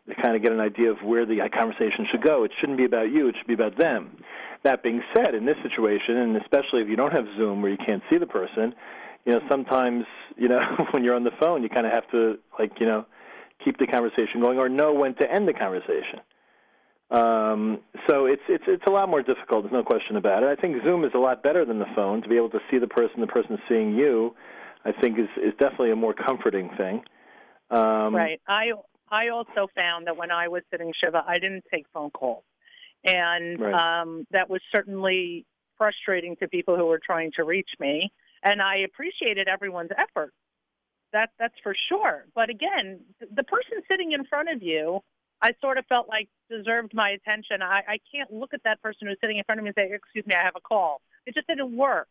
right. 0.07 0.15
to 0.15 0.21
kind 0.21 0.35
of 0.35 0.41
get 0.41 0.51
an 0.51 0.59
idea 0.59 0.91
of 0.91 0.97
where 1.03 1.25
the 1.25 1.37
conversation 1.53 2.07
should 2.11 2.21
go. 2.21 2.43
It 2.43 2.51
shouldn't 2.59 2.77
be 2.77 2.85
about 2.85 3.11
you; 3.11 3.27
it 3.27 3.35
should 3.37 3.47
be 3.47 3.53
about 3.53 3.77
them. 3.77 4.17
That 4.63 4.83
being 4.83 5.01
said, 5.15 5.33
in 5.33 5.45
this 5.45 5.57
situation, 5.63 6.17
and 6.17 6.37
especially 6.37 6.81
if 6.81 6.87
you 6.87 6.95
don't 6.95 7.13
have 7.13 7.25
Zoom 7.35 7.61
where 7.61 7.71
you 7.71 7.77
can't 7.77 8.03
see 8.11 8.17
the 8.17 8.27
person, 8.27 8.75
you 9.25 9.33
know, 9.33 9.41
sometimes 9.49 10.05
you 10.37 10.47
know 10.47 10.59
when 10.91 11.03
you're 11.03 11.15
on 11.15 11.23
the 11.23 11.31
phone, 11.39 11.63
you 11.63 11.69
kind 11.69 11.85
of 11.85 11.93
have 11.93 12.09
to 12.11 12.37
like 12.59 12.79
you 12.79 12.85
know 12.85 13.05
keep 13.63 13.77
the 13.77 13.87
conversation 13.87 14.41
going 14.41 14.57
or 14.57 14.69
know 14.69 14.93
when 14.93 15.15
to 15.15 15.31
end 15.31 15.47
the 15.47 15.53
conversation. 15.53 16.19
Um, 17.11 17.79
so 18.07 18.25
it's 18.25 18.41
it's 18.47 18.63
it's 18.67 18.83
a 18.87 18.91
lot 18.91 19.09
more 19.09 19.21
difficult. 19.21 19.63
There's 19.63 19.73
no 19.73 19.83
question 19.83 20.15
about 20.15 20.43
it. 20.43 20.49
I 20.49 20.59
think 20.59 20.81
Zoom 20.83 21.03
is 21.03 21.11
a 21.13 21.19
lot 21.19 21.43
better 21.43 21.65
than 21.65 21.79
the 21.79 21.89
phone 21.95 22.21
to 22.21 22.29
be 22.29 22.37
able 22.37 22.49
to 22.51 22.59
see 22.71 22.77
the 22.77 22.87
person, 22.87 23.19
the 23.19 23.27
person 23.27 23.57
seeing 23.67 23.95
you. 23.95 24.35
I 24.85 24.91
think 24.91 25.19
is 25.19 25.27
is 25.37 25.53
definitely 25.59 25.91
a 25.91 25.95
more 25.95 26.13
comforting 26.13 26.69
thing. 26.77 27.03
Um, 27.69 28.15
right. 28.15 28.41
I 28.47 28.71
I 29.11 29.27
also 29.27 29.67
found 29.75 30.07
that 30.07 30.15
when 30.15 30.31
I 30.31 30.47
was 30.47 30.63
sitting 30.71 30.93
Shiva, 31.03 31.23
I 31.27 31.37
didn't 31.37 31.65
take 31.71 31.85
phone 31.93 32.11
calls. 32.11 32.45
And 33.03 33.59
right. 33.59 34.01
um, 34.01 34.25
that 34.31 34.49
was 34.49 34.61
certainly 34.73 35.45
frustrating 35.77 36.35
to 36.37 36.47
people 36.47 36.77
who 36.77 36.85
were 36.85 37.01
trying 37.03 37.31
to 37.35 37.43
reach 37.43 37.69
me. 37.79 38.11
And 38.43 38.61
I 38.61 38.77
appreciated 38.77 39.47
everyone's 39.47 39.91
effort. 39.97 40.33
That, 41.13 41.29
that's 41.37 41.55
for 41.61 41.75
sure. 41.89 42.25
But 42.33 42.49
again, 42.49 43.01
the 43.19 43.43
person 43.43 43.83
sitting 43.89 44.13
in 44.13 44.25
front 44.25 44.49
of 44.49 44.63
you, 44.63 45.01
I 45.41 45.51
sort 45.59 45.77
of 45.77 45.85
felt 45.87 46.07
like 46.07 46.29
deserved 46.49 46.93
my 46.93 47.09
attention. 47.09 47.61
I, 47.61 47.81
I 47.87 47.99
can't 48.13 48.31
look 48.31 48.53
at 48.53 48.63
that 48.63 48.81
person 48.81 49.07
who's 49.07 49.17
sitting 49.19 49.37
in 49.37 49.43
front 49.43 49.59
of 49.59 49.63
me 49.63 49.69
and 49.69 49.75
say, 49.75 49.93
Excuse 49.93 50.25
me, 50.25 50.35
I 50.35 50.43
have 50.43 50.55
a 50.55 50.61
call. 50.61 51.01
It 51.25 51.33
just 51.33 51.47
didn't 51.47 51.75
work. 51.75 52.07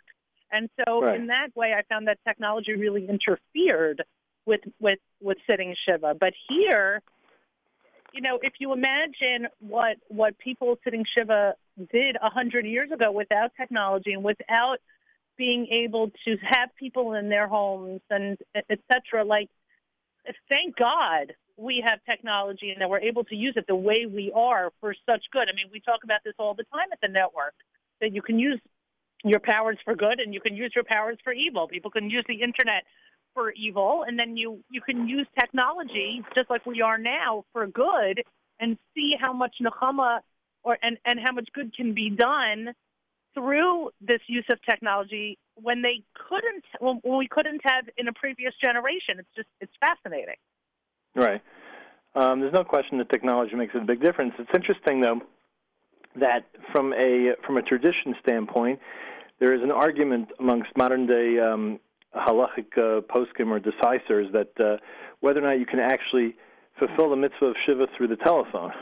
And 0.53 0.69
so, 0.77 1.03
right. 1.03 1.19
in 1.19 1.29
that 1.29 1.49
way, 1.55 1.73
I 1.77 1.83
found 1.93 2.09
that 2.09 2.19
technology 2.27 2.73
really 2.73 3.09
interfered 3.09 4.03
with 4.47 4.61
with 4.81 4.99
with 5.21 5.39
sitting 5.49 5.75
shiva. 5.87 6.15
But 6.19 6.33
here, 6.49 7.03
you 8.13 8.21
know, 8.21 8.39
if 8.43 8.55
you 8.59 8.73
imagine 8.73 9.49
what 9.61 9.97
what 10.09 10.39
people 10.39 10.77
sitting 10.83 11.05
shiva 11.17 11.55
did 11.93 12.17
a 12.21 12.31
hundred 12.31 12.67
years 12.67 12.91
ago 12.91 13.13
without 13.13 13.53
technology 13.57 14.13
and 14.13 14.25
without 14.25 14.79
being 15.41 15.67
able 15.71 16.11
to 16.27 16.37
have 16.43 16.69
people 16.79 17.15
in 17.15 17.31
their 17.31 17.49
homes 17.49 18.03
and 18.11 18.37
etc. 18.55 19.25
Like, 19.25 19.49
thank 20.51 20.77
God 20.77 21.33
we 21.57 21.83
have 21.87 21.99
technology 22.05 22.71
and 22.71 22.83
that 22.83 22.91
we're 22.91 23.01
able 23.01 23.25
to 23.25 23.35
use 23.35 23.55
it 23.57 23.65
the 23.67 23.75
way 23.75 24.05
we 24.05 24.31
are 24.37 24.71
for 24.81 24.95
such 25.09 25.25
good. 25.33 25.49
I 25.49 25.57
mean, 25.57 25.71
we 25.73 25.81
talk 25.81 26.05
about 26.05 26.21
this 26.27 26.35
all 26.39 26.53
the 26.53 26.65
time 26.65 26.89
at 26.93 27.01
the 27.01 27.09
network 27.09 27.55
that 28.03 28.13
you 28.13 28.21
can 28.21 28.39
use 28.39 28.61
your 29.25 29.41
powers 29.41 29.79
for 29.83 29.97
good 29.97 30.21
and 30.21 30.35
you 30.35 30.43
can 30.43 30.55
use 30.57 30.73
your 30.75 30.85
powers 30.85 31.17
for 31.25 31.33
evil. 31.33 31.67
People 31.69 31.91
can 31.91 32.11
use 32.11 32.25
the 32.29 32.43
internet 32.43 32.85
for 33.33 33.51
evil, 33.53 34.05
and 34.07 34.19
then 34.19 34.37
you 34.37 34.63
you 34.71 34.83
can 34.83 35.09
use 35.09 35.27
technology 35.39 36.23
just 36.37 36.51
like 36.51 36.67
we 36.67 36.83
are 36.83 36.99
now 36.99 37.45
for 37.55 37.67
good, 37.67 38.23
and 38.59 38.77
see 38.95 39.15
how 39.19 39.33
much 39.33 39.55
nechama 39.63 40.21
or 40.65 40.77
and 40.83 40.99
and 41.07 41.19
how 41.19 41.33
much 41.33 41.49
good 41.55 41.75
can 41.75 41.95
be 41.95 42.11
done 42.11 42.75
through 43.35 43.91
this 44.01 44.21
use 44.27 44.45
of 44.51 44.59
technology 44.69 45.39
when 45.55 45.83
they 45.83 46.03
couldn't 46.15 46.65
when, 46.81 47.01
we 47.19 47.29
couldn't 47.29 47.61
have 47.65 47.85
in 47.97 48.09
a 48.09 48.13
previous 48.13 48.53
generation. 48.63 49.19
It's 49.19 49.29
just 49.37 49.49
it's 49.61 49.73
fascinating. 49.81 50.37
Right. 51.15 51.43
Um, 52.15 52.41
there's 52.41 52.53
no 52.53 52.65
question 52.65 52.99
that 52.99 53.09
technology 53.11 53.55
makes 53.55 53.75
a 53.75 53.81
big 53.81 54.03
difference. 54.03 54.35
It's 54.39 54.51
interesting 54.55 55.01
though 55.01 55.21
that 56.17 56.47
from 56.73 56.93
a 56.95 57.35
from 57.47 57.57
a 57.57 57.63
tradition 57.63 58.15
standpoint, 58.23 58.81
there 59.39 59.55
is 59.55 59.63
an 59.63 59.71
argument 59.71 60.29
amongst 60.39 60.71
modern 60.77 61.07
day 61.07 61.39
um, 61.39 61.79
halachic 62.15 62.77
uh, 62.77 63.01
poskim 63.03 63.51
or 63.51 63.61
decisors 63.61 64.33
that 64.33 64.53
uh, 64.61 64.77
whether 65.21 65.41
or 65.43 65.49
not 65.49 65.59
you 65.59 65.67
can 65.67 65.79
actually 65.79 66.37
fulfill 66.79 67.11
the 67.11 67.17
mitzvah 67.17 67.47
of 67.47 67.57
shiva 67.65 67.87
through 67.97 68.09
the 68.09 68.17
telephone. 68.17 68.73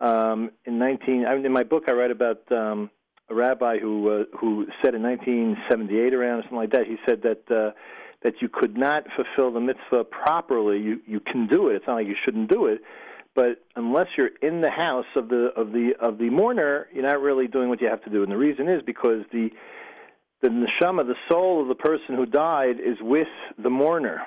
Um, 0.00 0.50
in 0.64 0.78
19, 0.78 1.24
I 1.26 1.34
mean, 1.34 1.46
in 1.46 1.52
my 1.52 1.62
book, 1.62 1.84
I 1.88 1.92
write 1.92 2.10
about 2.10 2.40
um, 2.52 2.90
a 3.28 3.34
rabbi 3.34 3.78
who 3.78 4.08
uh, 4.08 4.36
who 4.38 4.66
said 4.82 4.94
in 4.94 5.02
1978 5.02 6.14
around 6.14 6.38
or 6.38 6.42
something 6.42 6.58
like 6.58 6.72
that. 6.72 6.86
He 6.86 6.96
said 7.06 7.22
that 7.22 7.50
uh, 7.54 7.72
that 8.22 8.34
you 8.40 8.48
could 8.48 8.76
not 8.76 9.04
fulfill 9.14 9.52
the 9.52 9.60
mitzvah 9.60 10.04
properly. 10.04 10.78
You 10.78 11.00
you 11.06 11.20
can 11.20 11.46
do 11.46 11.68
it. 11.68 11.76
It's 11.76 11.86
not 11.86 11.94
like 11.94 12.06
you 12.06 12.16
shouldn't 12.24 12.50
do 12.50 12.66
it, 12.66 12.80
but 13.34 13.64
unless 13.74 14.06
you're 14.16 14.30
in 14.42 14.60
the 14.60 14.70
house 14.70 15.06
of 15.16 15.28
the 15.28 15.50
of 15.56 15.72
the 15.72 15.92
of 16.00 16.18
the 16.18 16.30
mourner, 16.30 16.88
you're 16.92 17.06
not 17.06 17.20
really 17.20 17.48
doing 17.48 17.68
what 17.68 17.80
you 17.80 17.88
have 17.88 18.02
to 18.04 18.10
do. 18.10 18.22
And 18.22 18.30
the 18.30 18.36
reason 18.36 18.68
is 18.68 18.82
because 18.84 19.22
the 19.32 19.50
the 20.42 20.48
neshama, 20.48 21.06
the 21.06 21.16
soul 21.30 21.62
of 21.62 21.68
the 21.68 21.74
person 21.74 22.14
who 22.14 22.26
died, 22.26 22.76
is 22.78 22.96
with 23.00 23.28
the 23.58 23.70
mourner 23.70 24.22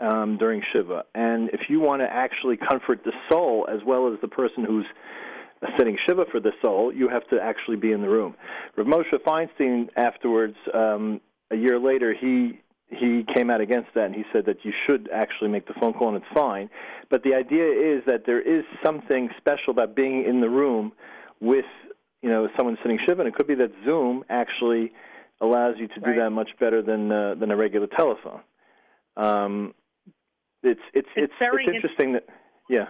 um, 0.00 0.38
during 0.38 0.62
Shiva. 0.72 1.04
And 1.14 1.50
if 1.50 1.68
you 1.68 1.80
want 1.80 2.02
to 2.02 2.08
actually 2.10 2.56
comfort 2.56 3.04
the 3.04 3.12
soul 3.30 3.66
as 3.70 3.80
well 3.86 4.12
as 4.12 4.20
the 4.20 4.28
person 4.28 4.64
who's 4.64 4.86
sitting 5.78 5.96
Shiva 6.06 6.24
for 6.30 6.40
the 6.40 6.52
soul, 6.62 6.92
you 6.92 7.08
have 7.08 7.26
to 7.28 7.40
actually 7.40 7.76
be 7.76 7.92
in 7.92 8.00
the 8.00 8.08
room. 8.08 8.34
Rav 8.76 8.86
Moshe 8.86 9.14
Feinstein, 9.26 9.88
afterwards, 9.96 10.56
um, 10.72 11.20
a 11.50 11.56
year 11.56 11.78
later, 11.78 12.14
he 12.18 12.60
he 12.88 13.24
came 13.34 13.50
out 13.50 13.60
against 13.60 13.88
that 13.94 14.06
and 14.06 14.14
he 14.16 14.24
said 14.32 14.46
that 14.46 14.64
you 14.64 14.72
should 14.84 15.08
actually 15.14 15.48
make 15.48 15.64
the 15.68 15.74
phone 15.74 15.92
call 15.92 16.08
and 16.08 16.16
it's 16.16 16.34
fine. 16.34 16.68
But 17.08 17.22
the 17.22 17.34
idea 17.34 17.66
is 17.66 18.02
that 18.06 18.26
there 18.26 18.40
is 18.40 18.64
something 18.84 19.30
special 19.36 19.70
about 19.70 19.94
being 19.94 20.24
in 20.24 20.40
the 20.40 20.50
room 20.50 20.92
with 21.38 21.66
you 22.22 22.28
know 22.28 22.48
someone 22.56 22.76
sitting 22.82 22.98
Shiva, 23.06 23.20
and 23.20 23.28
it 23.28 23.34
could 23.34 23.46
be 23.46 23.54
that 23.56 23.70
Zoom 23.84 24.24
actually 24.28 24.92
allows 25.40 25.76
you 25.78 25.88
to 25.88 26.00
do 26.00 26.10
right. 26.10 26.18
that 26.18 26.30
much 26.30 26.50
better 26.58 26.82
than 26.82 27.10
uh, 27.10 27.34
than 27.34 27.50
a 27.50 27.56
regular 27.56 27.86
telephone. 27.86 28.40
Um, 29.16 29.74
it's 30.62 30.80
it's 30.94 31.08
it's 31.16 31.32
it's, 31.40 31.54
it's 31.54 31.74
interesting 31.74 32.14
that 32.14 32.26
yeah. 32.68 32.86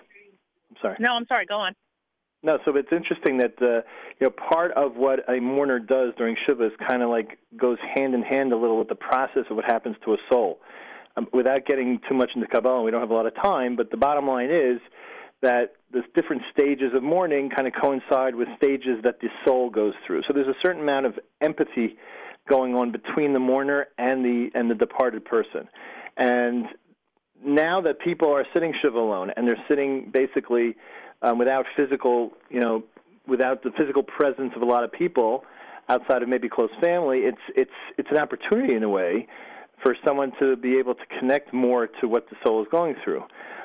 I'm 0.71 0.77
sorry. 0.81 0.97
No, 1.01 1.13
I'm 1.13 1.27
sorry. 1.27 1.47
Go 1.47 1.57
on. 1.57 1.75
No, 2.43 2.59
so 2.65 2.75
it's 2.77 2.89
interesting 2.91 3.37
that 3.39 3.55
uh, 3.61 3.83
you 4.19 4.27
know 4.27 4.31
part 4.31 4.73
of 4.73 4.97
what 4.97 5.29
a 5.29 5.41
mourner 5.41 5.79
does 5.79 6.15
during 6.17 6.37
Shiva 6.47 6.67
is 6.67 6.73
kind 6.89 7.03
of 7.03 7.11
like 7.11 7.39
goes 7.57 7.79
hand 7.95 8.15
in 8.15 8.23
hand 8.23 8.53
a 8.53 8.57
little 8.57 8.79
with 8.79 8.89
the 8.89 8.95
process 8.95 9.45
of 9.51 9.57
what 9.57 9.67
happens 9.67 9.97
to 10.05 10.15
a 10.15 10.17
soul. 10.31 10.61
Um, 11.17 11.27
without 11.33 11.67
getting 11.67 12.01
too 12.09 12.15
much 12.15 12.31
into 12.35 12.47
Kabbalah, 12.47 12.83
we 12.83 12.91
don't 12.91 13.01
have 13.01 13.11
a 13.11 13.15
lot 13.15 13.27
of 13.27 13.35
time, 13.43 13.77
but 13.77 13.91
the 13.91 13.97
bottom 13.97 14.27
line 14.27 14.51
is 14.51 14.81
that 15.43 15.75
the 15.93 16.03
different 16.15 16.43
stages 16.53 16.93
of 16.95 17.03
mourning 17.03 17.51
kind 17.51 17.67
of 17.67 17.75
coincide 17.83 18.35
with 18.35 18.49
stages 18.57 19.03
that 19.03 19.21
the 19.21 19.29
soul 19.45 19.71
goes 19.71 19.95
through. 20.07 20.23
So 20.23 20.33
there's 20.35 20.49
a 20.49 20.59
certain 20.65 20.83
amount 20.83 21.07
of 21.07 21.19
empathy 21.41 21.97
going 22.49 22.75
on 22.75 22.93
between 22.93 23.33
the 23.33 23.39
mourner 23.39 23.89
and 23.99 24.25
the 24.25 24.49
and 24.55 24.71
the 24.71 24.75
departed 24.75 25.25
person. 25.25 25.69
And 26.17 26.67
now 27.45 27.81
that 27.83 28.01
people 28.01 28.33
are 28.33 28.47
sitting 28.55 28.73
shiva 28.81 28.99
alone 28.99 29.31
and 29.37 29.47
they're 29.47 29.65
sitting 29.69 30.11
basically 30.13 30.77
um, 31.23 31.39
without 31.39 31.67
physical, 31.77 32.33
you 32.49 32.61
know, 32.61 32.83
without 33.27 33.63
the 33.63 33.71
physical 33.79 34.03
presence 34.03 34.53
of 34.57 34.63
a 34.63 34.65
lot 34.65 34.85
of 34.85 34.93
people 34.93 35.45
outside 35.89 36.23
of 36.23 36.29
maybe 36.29 36.49
close 36.49 36.71
family, 36.81 37.21
it's 37.21 37.43
it's 37.57 37.71
it's 37.99 38.09
an 38.11 38.19
opportunity 38.19 38.75
in 38.75 38.83
a 38.83 38.89
way 38.89 39.27
for 39.83 39.97
someone 40.05 40.33
to 40.39 40.57
be 40.57 40.79
able 40.79 40.95
to 40.95 41.07
connect 41.19 41.53
more 41.53 41.87
to 41.87 42.09
what 42.09 42.29
the 42.29 42.37
soul 42.45 42.63
is 42.63 42.69
going 42.71 42.95
through. 43.03 43.23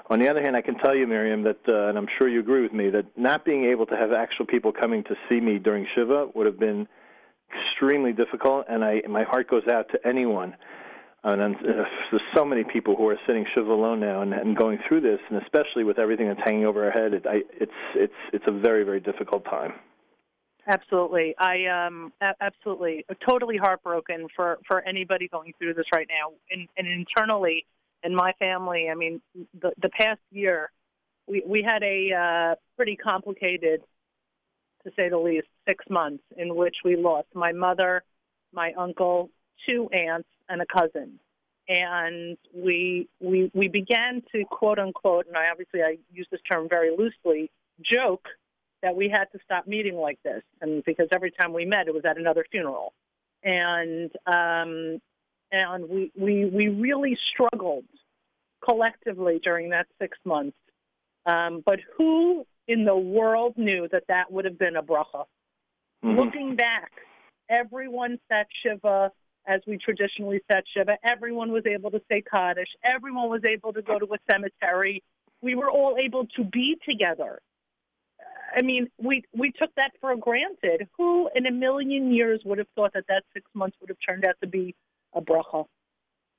On 0.10 0.20
the 0.20 0.30
other 0.30 0.42
hand, 0.42 0.56
I 0.56 0.62
can 0.62 0.76
tell 0.78 0.96
you, 0.96 1.08
Miriam, 1.08 1.44
that, 1.44 1.58
uh, 1.68 1.88
and 1.88 1.98
I'm 1.98 2.08
sure 2.18 2.28
you 2.30 2.40
agree 2.40 2.62
with 2.62 2.74
me, 2.74 2.92
that 2.92 3.06
not 3.18 3.44
being 3.44 3.66
able 3.66 3.88
to 3.88 3.98
have 3.98 4.12
actual 4.14 4.46
people 4.46 4.72
coming 4.72 5.04
to 5.06 5.16
see 5.28 5.42
me 5.42 5.58
during 5.58 5.88
Shiva 5.96 6.28
would 6.36 6.46
have 6.46 6.60
been 6.60 6.88
extremely 7.52 8.14
difficult, 8.14 8.66
and 8.70 8.84
I 8.84 9.02
my 9.10 9.24
heart 9.24 9.50
goes 9.50 9.68
out 9.72 9.90
to 9.90 10.08
anyone. 10.08 10.56
And 11.28 11.56
uh, 11.56 11.58
there's 12.12 12.22
so 12.36 12.46
many 12.46 12.64
people 12.64 12.96
who 12.96 13.10
are 13.10 13.18
sitting 13.26 13.48
Shiva 13.56 13.72
alone 13.72 14.00
now 14.00 14.22
and, 14.22 14.32
and 14.32 14.56
going 14.56 14.78
through 14.88 15.02
this, 15.02 15.20
and 15.32 15.42
especially 15.42 15.84
with 15.84 15.98
everything 15.98 16.28
that's 16.28 16.40
hanging 16.46 16.68
over 16.68 16.86
our 16.86 16.92
head, 16.92 17.16
it, 17.16 17.26
I, 17.26 17.42
it's 17.60 17.72
it's 17.96 18.14
it's 18.32 18.46
a 18.48 18.52
very 18.52 18.84
very 18.84 19.00
difficult 19.00 19.44
time. 19.46 19.74
Absolutely, 20.68 21.34
I 21.40 21.66
um 21.66 22.14
absolutely 22.40 23.06
totally 23.28 23.58
heartbroken 23.58 24.28
for 24.36 24.60
for 24.68 24.82
anybody 24.82 25.28
going 25.28 25.54
through 25.58 25.74
this 25.74 25.88
right 25.92 26.08
now, 26.08 26.34
and, 26.52 26.68
and 26.78 26.88
internally 26.88 27.66
in 28.04 28.14
my 28.14 28.34
family. 28.38 28.90
I 28.92 28.94
mean, 28.94 29.20
the 29.60 29.72
the 29.82 29.90
past 29.90 30.22
year, 30.32 30.70
we 31.26 31.42
we 31.44 31.64
had 31.64 31.82
a 31.82 32.12
uh, 32.14 32.56
pretty 32.76 32.98
complicated, 32.98 33.82
to 34.84 34.92
say 34.96 35.10
the 35.10 35.18
least, 35.18 35.48
six 35.68 35.84
months 35.90 36.24
in 36.38 36.56
which 36.56 36.76
we 36.86 36.96
lost 36.96 37.30
my 37.34 37.52
mother, 37.52 38.04
my 38.54 38.74
uncle, 38.78 39.32
two 39.68 39.90
aunts, 39.92 40.30
and 40.50 40.62
a 40.62 40.66
cousin, 40.66 41.20
and 41.68 42.38
we 42.54 43.08
we 43.20 43.52
we 43.54 43.68
began 43.68 44.22
to 44.34 44.44
quote 44.46 44.80
unquote, 44.80 45.28
and 45.28 45.38
I 45.38 45.50
obviously 45.50 45.82
I 45.82 45.98
use 46.12 46.28
this 46.32 46.42
term 46.50 46.68
very 46.70 46.96
loosely, 46.96 47.52
joke 47.82 48.28
that 48.82 48.96
we 48.96 49.10
had 49.10 49.26
to 49.32 49.40
stop 49.44 49.68
meeting 49.68 49.96
like 49.96 50.20
this, 50.24 50.44
and 50.62 50.84
because 50.86 51.08
every 51.12 51.32
time 51.32 51.54
we 51.54 51.66
met, 51.66 51.88
it 51.88 51.94
was 51.94 52.06
at 52.06 52.18
another 52.18 52.46
funeral, 52.52 52.94
and 53.44 54.12
um, 54.28 55.02
and 55.52 55.90
we 55.90 56.12
we 56.16 56.46
we 56.46 56.68
really 56.68 57.18
struggled 57.34 57.86
collectively 58.64 59.40
during 59.44 59.70
that 59.70 59.88
six 60.00 60.18
months. 60.26 60.58
Um, 61.26 61.64
but 61.66 61.80
who 61.98 62.46
in 62.68 62.86
the 62.86 62.96
world 62.96 63.58
knew 63.58 63.88
that 63.92 64.04
that 64.08 64.32
would 64.32 64.46
have 64.46 64.60
been 64.60 64.76
a 64.76 64.84
bracha? 64.84 65.26
Mm-hmm. 66.04 66.20
Looking 66.20 66.56
back, 66.56 66.92
everyone 67.50 68.20
said 68.30 68.46
shiva 68.62 69.12
as 69.48 69.62
we 69.68 69.78
traditionally 69.78 70.42
sat 70.52 70.64
shiva. 70.74 70.98
Everyone 71.04 71.52
was 71.52 71.66
able 71.66 71.92
to 71.92 72.02
say 72.10 72.22
kaddish. 72.22 72.70
Everyone 72.84 73.30
was 73.30 73.44
able 73.46 73.74
to 73.74 73.82
go 73.82 74.00
to 74.00 74.06
a 74.06 74.18
cemetery. 74.32 75.04
We 75.42 75.56
were 75.56 75.70
all 75.70 75.98
able 75.98 76.26
to 76.36 76.44
be 76.44 76.78
together. 76.88 77.40
I 78.56 78.62
mean, 78.62 78.88
we 78.98 79.24
we 79.38 79.52
took 79.52 79.74
that 79.76 79.92
for 80.00 80.16
granted. 80.16 80.88
Who 80.98 81.30
in 81.36 81.46
a 81.46 81.52
million 81.52 82.14
years 82.14 82.42
would 82.46 82.58
have 82.58 82.68
thought 82.76 82.94
that 82.94 83.06
that 83.10 83.24
six 83.34 83.46
months 83.54 83.78
would 83.82 83.90
have 83.90 83.98
turned 84.08 84.26
out 84.26 84.36
to 84.42 84.48
be 84.48 84.76
a 85.14 85.22
bracha? 85.22 85.66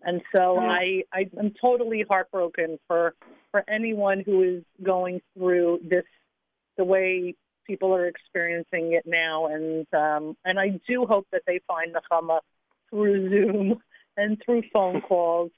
And 0.02 0.22
so 0.34 0.54
yeah. 0.54 0.68
I, 0.68 1.02
I 1.12 1.30
am 1.38 1.52
totally 1.60 2.04
heartbroken 2.08 2.78
for 2.86 3.14
for 3.50 3.64
anyone 3.68 4.22
who 4.24 4.42
is 4.42 4.62
going 4.82 5.20
through 5.34 5.80
this 5.84 6.04
the 6.76 6.84
way 6.84 7.34
people 7.66 7.94
are 7.94 8.06
experiencing 8.06 8.92
it 8.92 9.04
now. 9.06 9.46
And 9.46 9.86
um, 9.92 10.36
and 10.44 10.58
I 10.58 10.80
do 10.88 11.06
hope 11.06 11.26
that 11.32 11.42
they 11.46 11.60
find 11.66 11.94
Nechama 11.94 12.40
through 12.90 13.30
Zoom 13.30 13.78
and 14.16 14.40
through 14.44 14.62
phone 14.72 15.00
calls. 15.08 15.50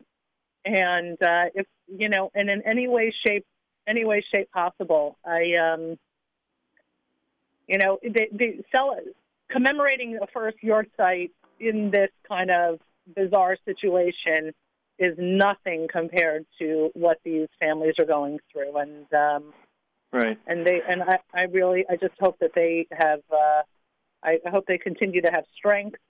And 0.65 1.21
uh, 1.23 1.47
if 1.55 1.67
you 1.87 2.09
know, 2.09 2.31
and 2.35 2.51
in 2.51 2.63
any 2.67 2.89
way, 2.89 3.15
shape, 3.27 3.47
any 3.87 4.05
way, 4.05 4.25
shape 4.35 4.51
possible, 4.51 5.17
I 5.25 5.55
um, 5.55 5.99
you 7.67 7.79
know, 7.79 7.99
the, 8.03 8.27
the 8.33 8.65
sell, 8.75 8.97
commemorating 9.51 10.13
the 10.13 10.27
first 10.33 10.57
yahrzeit 10.65 11.31
in 11.61 11.91
this 11.91 12.11
kind 12.27 12.51
of 12.51 12.81
bizarre 13.15 13.57
situation 13.65 14.53
is 14.99 15.15
nothing 15.19 15.87
compared 15.91 16.45
to 16.59 16.91
what 16.95 17.19
these 17.25 17.47
families 17.61 17.95
are 17.99 18.05
going 18.05 18.39
through. 18.53 18.77
And 18.77 19.13
um, 19.15 19.53
right, 20.13 20.39
and 20.47 20.67
they 20.67 20.81
and 20.87 21.03
I, 21.03 21.19
I 21.33 21.43
really, 21.43 21.85
I 21.89 21.97
just 21.97 22.15
hope 22.19 22.39
that 22.41 22.51
they 22.55 22.87
have. 22.93 23.21
Uh, 23.31 23.63
I 24.21 24.39
hope 24.51 24.67
they 24.67 24.79
continue 24.79 25.23
to 25.23 25.31
have 25.31 25.45
strength, 25.57 26.01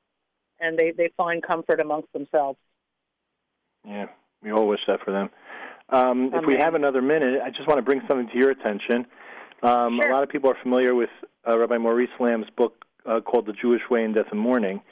and 0.60 0.78
they 0.78 0.92
they 0.92 1.10
find 1.16 1.42
comfort 1.42 1.80
amongst 1.80 2.12
themselves. 2.12 2.58
Yeah, 3.86 4.06
we 4.42 4.52
all 4.52 4.66
wish 4.66 4.80
that 4.86 5.00
for 5.04 5.12
them. 5.12 5.30
Um, 5.90 6.30
if 6.34 6.44
we 6.46 6.56
have 6.58 6.74
another 6.74 7.00
minute, 7.00 7.40
I 7.42 7.50
just 7.50 7.66
want 7.66 7.78
to 7.78 7.82
bring 7.82 8.02
something 8.06 8.28
to 8.28 8.38
your 8.38 8.50
attention. 8.50 9.06
Um, 9.62 9.98
sure. 10.00 10.10
A 10.10 10.14
lot 10.14 10.22
of 10.22 10.28
people 10.28 10.50
are 10.50 10.56
familiar 10.62 10.94
with 10.94 11.08
uh, 11.48 11.58
Rabbi 11.58 11.78
Maurice 11.78 12.10
Lamm's 12.20 12.50
book 12.56 12.84
uh, 13.06 13.20
called 13.20 13.46
The 13.46 13.54
Jewish 13.54 13.82
Way 13.90 14.04
in 14.04 14.12
Death 14.12 14.26
and 14.30 14.40
Mourning. 14.40 14.82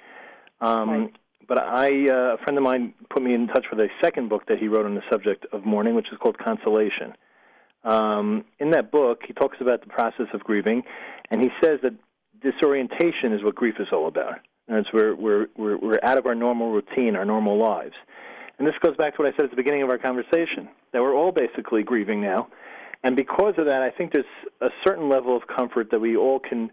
Um, 0.61 0.91
right. 0.91 1.17
But 1.47 1.59
I, 1.63 2.09
uh, 2.09 2.35
a 2.35 2.39
friend 2.39 2.59
of 2.59 2.65
mine 2.65 2.95
put 3.09 3.23
me 3.23 3.33
in 3.33 3.47
touch 3.47 3.67
with 3.71 3.79
a 3.79 3.89
second 4.03 4.29
book 4.29 4.47
that 4.49 4.59
he 4.59 4.67
wrote 4.67 4.85
on 4.85 4.95
the 4.95 5.03
subject 5.11 5.47
of 5.53 5.65
mourning, 5.65 5.95
which 5.95 6.09
is 6.11 6.19
called 6.19 6.39
Consolation. 6.39 7.15
Um, 7.85 8.45
in 8.59 8.71
that 8.71 8.91
book, 8.91 9.21
he 9.25 9.33
talks 9.33 9.59
about 9.61 9.83
the 9.83 9.87
process 9.87 10.27
of 10.35 10.43
grieving, 10.43 10.83
and 11.31 11.41
he 11.41 11.51
says 11.63 11.79
that 11.83 11.93
disorientation 12.43 13.33
is 13.33 13.45
what 13.45 13.55
grief 13.55 13.77
is 13.79 13.87
all 13.93 14.09
about. 14.09 14.41
It's 14.69 14.93
we're, 14.93 15.15
we're, 15.15 15.47
we're, 15.57 15.79
we're 15.79 16.01
out 16.03 16.19
of 16.19 16.27
our 16.27 16.35
normal 16.35 16.73
routine, 16.73 17.17
our 17.17 17.25
normal 17.25 17.59
lives. 17.59 17.95
And 18.59 18.67
this 18.67 18.75
goes 18.81 18.97
back 18.97 19.17
to 19.17 19.23
what 19.23 19.33
I 19.33 19.37
said 19.37 19.45
at 19.45 19.51
the 19.51 19.57
beginning 19.57 19.83
of 19.83 19.91
our 19.91 19.99
conversation, 19.99 20.69
that 20.93 21.03
we're 21.03 21.15
all 21.15 21.33
basically 21.33 21.83
grieving 21.83 22.21
now. 22.21 22.49
And 23.05 23.15
because 23.15 23.55
of 23.59 23.67
that, 23.67 23.83
I 23.83 23.91
think 23.91 24.13
there's 24.13 24.25
a 24.61 24.69
certain 24.85 25.09
level 25.09 25.37
of 25.37 25.43
comfort 25.47 25.91
that 25.91 26.01
we 26.01 26.17
all 26.17 26.41
can 26.41 26.71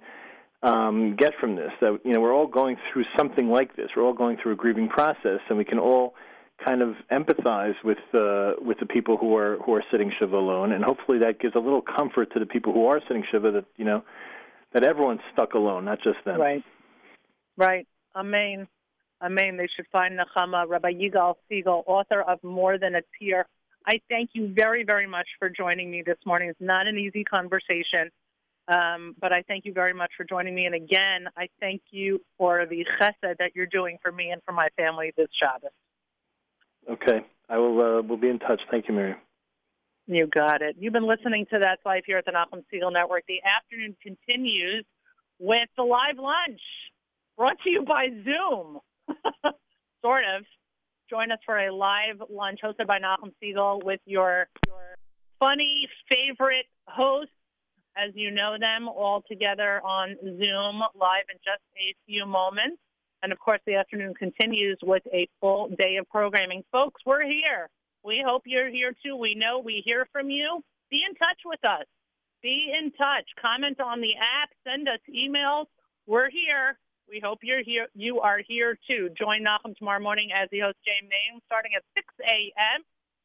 um, 0.64 1.16
get 1.16 1.34
from 1.40 1.56
this. 1.56 1.72
That 1.82 2.00
you 2.04 2.14
know, 2.14 2.22
we're 2.22 2.34
all 2.34 2.48
going 2.48 2.78
through 2.92 3.04
something 3.18 3.50
like 3.50 3.76
this. 3.76 3.90
We're 3.96 4.04
all 4.04 4.14
going 4.14 4.38
through 4.42 4.54
a 4.54 4.56
grieving 4.56 4.88
process, 4.88 5.42
and 5.50 5.58
we 5.58 5.66
can 5.66 5.78
all 5.78 6.16
kind 6.66 6.82
of 6.82 6.96
empathize 7.12 7.76
with 7.84 7.98
uh, 8.14 8.54
with 8.62 8.80
the 8.80 8.86
people 8.86 9.18
who 9.18 9.36
are 9.36 9.58
who 9.58 9.74
are 9.74 9.84
sitting 9.92 10.12
shiva 10.18 10.38
alone, 10.38 10.72
and 10.72 10.84
hopefully 10.84 11.20
that 11.20 11.40
gives 11.40 11.56
a 11.56 11.60
little 11.60 11.82
comfort 11.82 12.32
to 12.34 12.40
the 12.40 12.46
people 12.46 12.74
who 12.74 12.86
are 12.86 13.02
sitting 13.08 13.24
shiva 13.30 13.52
that 13.52 13.66
you 13.76 13.86
know 13.86 14.04
that 14.74 14.84
everyone's 14.84 15.22
stuck 15.34 15.54
alone, 15.54 15.86
not 15.86 16.00
just 16.02 16.18
them. 16.26 16.40
Right, 16.40 16.64
right. 17.58 17.88
Amen. 18.16 18.68
Amen. 19.22 19.58
They 19.58 19.68
should 19.76 19.88
find 19.92 20.20
Nechama, 20.20 20.68
Rabbi 20.68 20.92
Yigal 20.92 21.36
Segal, 21.50 21.84
author 21.88 22.22
of 22.22 22.44
More 22.44 22.78
Than 22.78 22.96
a 22.96 23.02
Tear. 23.20 23.46
I 23.86 24.00
thank 24.10 24.32
you 24.34 24.54
very, 24.54 24.84
very 24.84 25.08
much 25.08 25.28
for 25.40 25.50
joining 25.50 25.92
me 25.92 26.04
this 26.06 26.18
morning. 26.26 26.50
It's 26.50 26.62
not 26.62 26.88
an 26.88 26.98
easy 26.98 27.24
conversation. 27.24 28.10
Um, 28.68 29.16
but 29.20 29.34
I 29.34 29.44
thank 29.48 29.66
you 29.66 29.74
very 29.74 29.94
much 29.94 30.12
for 30.16 30.24
joining 30.24 30.56
me. 30.56 30.66
And 30.66 30.76
again, 30.76 31.28
I 31.36 31.50
thank 31.60 31.82
you 31.92 32.22
for 32.38 32.66
the 32.66 32.86
chesed 33.00 33.12
that 33.22 33.52
you're 33.56 33.66
doing 33.66 33.98
for 34.02 34.12
me 34.12 34.30
and 34.30 34.42
for 34.46 34.54
my 34.54 34.70
family 34.78 35.12
this 35.18 35.28
Shabbos. 35.38 35.72
Okay. 36.90 37.26
I 37.50 37.58
will 37.58 37.82
uh, 37.82 38.02
we'll 38.02 38.18
be 38.18 38.30
in 38.30 38.40
touch. 38.40 38.62
Thank 38.72 38.88
you, 38.88 38.94
Miriam. 38.94 39.18
You 40.08 40.28
got 40.28 40.62
it. 40.62 40.76
You've 40.80 40.94
been 40.94 41.08
listening 41.08 41.46
to 41.52 41.60
That's 41.60 41.86
Life 41.86 42.04
here 42.06 42.18
at 42.18 42.26
the 42.26 42.32
Nachum 42.32 42.64
Segal 42.74 42.92
Network. 42.92 43.24
The 43.28 43.42
afternoon 43.44 43.96
continues 44.02 44.86
with 45.40 45.70
the 45.78 45.84
live 45.84 46.18
lunch 46.18 46.62
brought 47.38 47.60
to 47.64 47.70
you 47.70 47.84
by 47.84 48.10
Zoom. 48.24 48.80
sort 50.04 50.24
of. 50.36 50.44
Join 51.10 51.32
us 51.32 51.40
for 51.46 51.58
a 51.58 51.74
live 51.74 52.22
lunch 52.30 52.60
hosted 52.64 52.88
by 52.88 53.00
Nachum 53.00 53.34
Segal 53.42 53.84
with 53.84 54.00
your, 54.06 54.48
your 54.68 54.96
funny 55.40 55.88
favorite 56.10 56.66
host 56.88 57.30
as 57.96 58.12
you 58.16 58.32
know 58.32 58.58
them, 58.60 58.88
all 58.88 59.24
together 59.30 59.80
on 59.86 60.16
Zoom 60.24 60.82
live 61.00 61.26
in 61.30 61.38
just 61.44 61.62
a 61.78 61.94
few 62.08 62.26
moments. 62.26 62.78
And 63.22 63.32
of 63.32 63.40
course, 63.40 63.60
the 63.68 63.76
afternoon 63.76 64.16
continues 64.16 64.78
with 64.82 65.04
a 65.14 65.28
full 65.40 65.70
day 65.78 65.98
of 65.98 66.10
programming. 66.10 66.64
Folks, 66.72 67.02
we're 67.06 67.24
here. 67.24 67.70
We 68.04 68.24
hope 68.26 68.44
you're 68.46 68.70
here 68.70 68.94
too. 69.06 69.16
We 69.16 69.36
know 69.36 69.60
we 69.60 69.84
hear 69.86 70.08
from 70.12 70.30
you. 70.30 70.64
Be 70.90 71.04
in 71.08 71.16
touch 71.16 71.40
with 71.46 71.64
us. 71.64 71.86
Be 72.42 72.74
in 72.78 72.92
touch. 72.92 73.26
Comment 73.40 73.80
on 73.80 74.02
the 74.02 74.16
app. 74.16 74.50
Send 74.68 74.90
us 74.90 75.00
emails. 75.14 75.68
We're 76.08 76.30
here. 76.30 76.78
We 77.10 77.22
hope 77.24 77.40
you're 77.44 77.64
here. 77.64 77.88
You 77.94 78.20
are 78.22 78.40
here 78.48 78.78
too. 78.88 79.10
Join 79.18 79.44
Nachum 79.44 79.78
tomorrow 79.78 80.02
morning 80.02 80.30
as 80.34 80.50
he 80.52 80.60
hosts 80.60 80.80
Jam 80.86 81.10
Name 81.10 81.42
starting 81.46 81.72
at 81.76 81.84
6 81.96 82.08
a.m. 82.22 82.82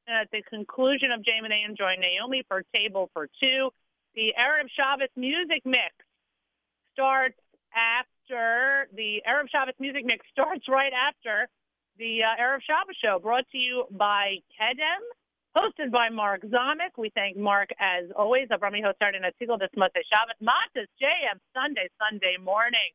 And 0.06 0.16
at 0.16 0.30
the 0.30 0.42
conclusion 0.42 1.10
of 1.10 1.24
Jam 1.24 1.44
and 1.44 1.76
join 1.76 2.00
Naomi 2.00 2.42
for 2.48 2.62
Table 2.74 3.10
for 3.12 3.28
Two. 3.42 3.70
The 4.14 4.34
Erev 4.38 4.68
Shabbos 4.74 5.10
music 5.16 5.62
mix 5.64 5.94
starts 6.92 7.38
after 7.74 8.88
the 8.94 9.22
Erev 9.28 9.48
Shabbos 9.50 9.74
music 9.78 10.04
mix 10.04 10.26
starts 10.32 10.68
right 10.68 10.92
after 10.92 11.48
the 11.98 12.22
uh, 12.24 12.42
Erev 12.42 12.60
Shabbos 12.62 12.96
show, 13.02 13.18
brought 13.18 13.44
to 13.52 13.58
you 13.58 13.84
by 13.90 14.38
Kedem, 14.58 15.02
hosted 15.56 15.90
by 15.90 16.08
Mark 16.08 16.42
Zomick. 16.42 16.96
We 16.96 17.10
thank 17.14 17.36
Mark 17.36 17.70
as 17.78 18.04
always. 18.16 18.48
Avrami 18.48 18.82
host 18.82 18.96
starting 18.96 19.22
at 19.24 19.34
Tigel 19.38 19.58
this 19.58 19.70
Motzei 19.76 20.02
Shabbos. 20.10 20.38
Matas 20.42 20.86
JM 21.02 21.38
Sunday, 21.54 21.88
Sunday 21.98 22.36
morning. 22.42 22.90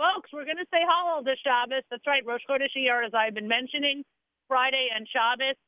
Folks, 0.00 0.32
we're 0.32 0.48
going 0.48 0.56
to 0.56 0.64
say 0.72 0.80
Hallel 0.80 1.22
this 1.22 1.36
Shabbos. 1.44 1.84
That's 1.90 2.06
right, 2.06 2.24
Rosh 2.24 2.40
Chodesh 2.48 2.72
Iyar, 2.72 3.04
as 3.04 3.12
I've 3.12 3.34
been 3.34 3.48
mentioning, 3.48 4.02
Friday 4.48 4.88
and 4.96 5.04
Shabbos. 5.04 5.60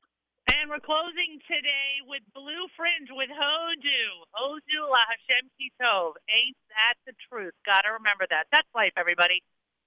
And 0.48 0.70
we're 0.72 0.80
closing 0.80 1.36
today 1.44 2.00
with 2.08 2.22
Blue 2.32 2.64
Fringe 2.74 3.12
with 3.12 3.28
Hodu. 3.28 4.02
Hodu 4.32 4.88
La 4.88 5.04
Hashem 5.04 5.52
Kitov. 5.60 6.16
Ain't 6.32 6.56
that 6.72 6.96
the 7.04 7.12
truth? 7.28 7.52
Gotta 7.66 7.92
remember 7.92 8.24
that. 8.30 8.48
That's 8.50 8.66
life, 8.74 8.96
everybody. 8.96 9.42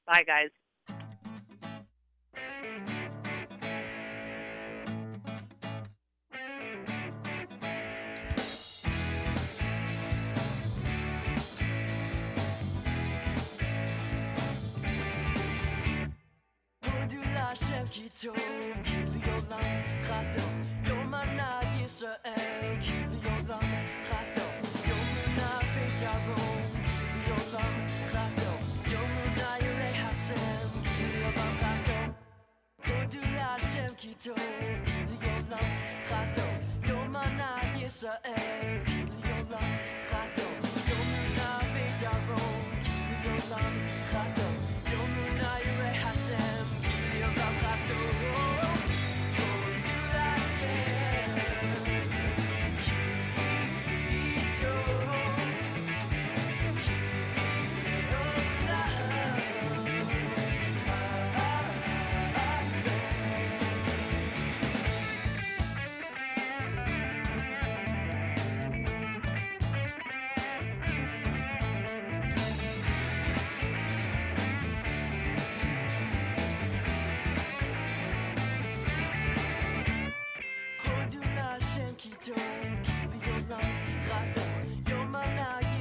Bye, 0.05 0.21
guys. 0.21 0.53
השם 17.54 17.84
כי 17.90 18.08
טוב, 18.22 18.36
כי 18.84 18.96
לי 18.96 19.20
עולם 19.32 19.82
חסדו, 20.02 20.42
יום 20.84 21.14
ענה 21.14 21.60
ישראל, 21.84 22.76
כי 22.80 22.92
לי 22.92 23.18
עולם 23.24 23.70
חסדו, 24.10 24.46
יום 24.88 25.06
ענה 25.26 25.58
בית 25.74 26.08
ארון, 26.08 26.62
כי 26.84 27.18
לי 27.18 27.30
עולם 27.30 27.86
חסדו, 28.12 28.52
יום 28.92 29.10
ענה 29.24 29.54
ירא 29.60 30.08
השם, 30.10 30.68
כי 30.96 31.04
לי 31.06 31.24
עולם 31.24 31.54
חסדו, 31.60 32.12
תודו 32.86 33.24
להשם 33.32 33.94
כי 33.96 34.14
טוב, 34.24 34.36
כי 34.86 34.92
לי 34.92 35.30
עולם 35.30 35.70
חסדו, 36.08 36.46
יום 36.88 37.16
ענה 37.16 37.56
ישראל 37.76 39.03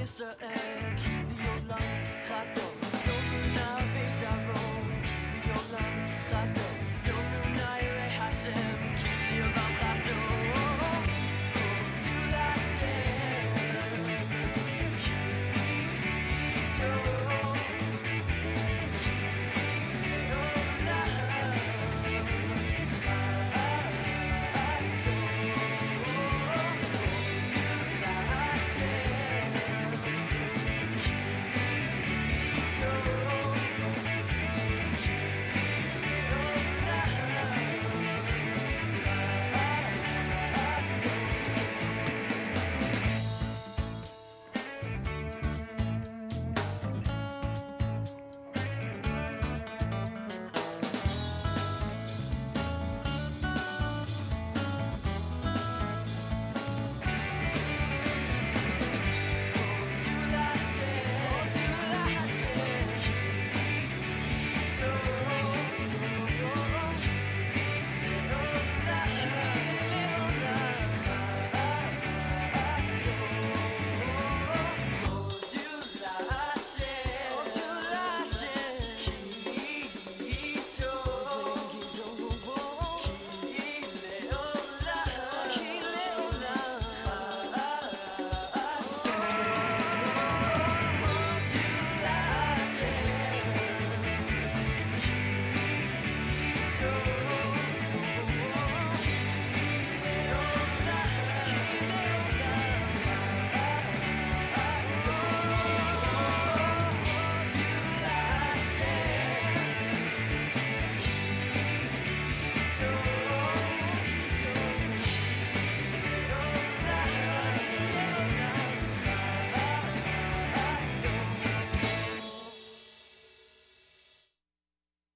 Mr. 0.04 0.34
A. 0.42 0.73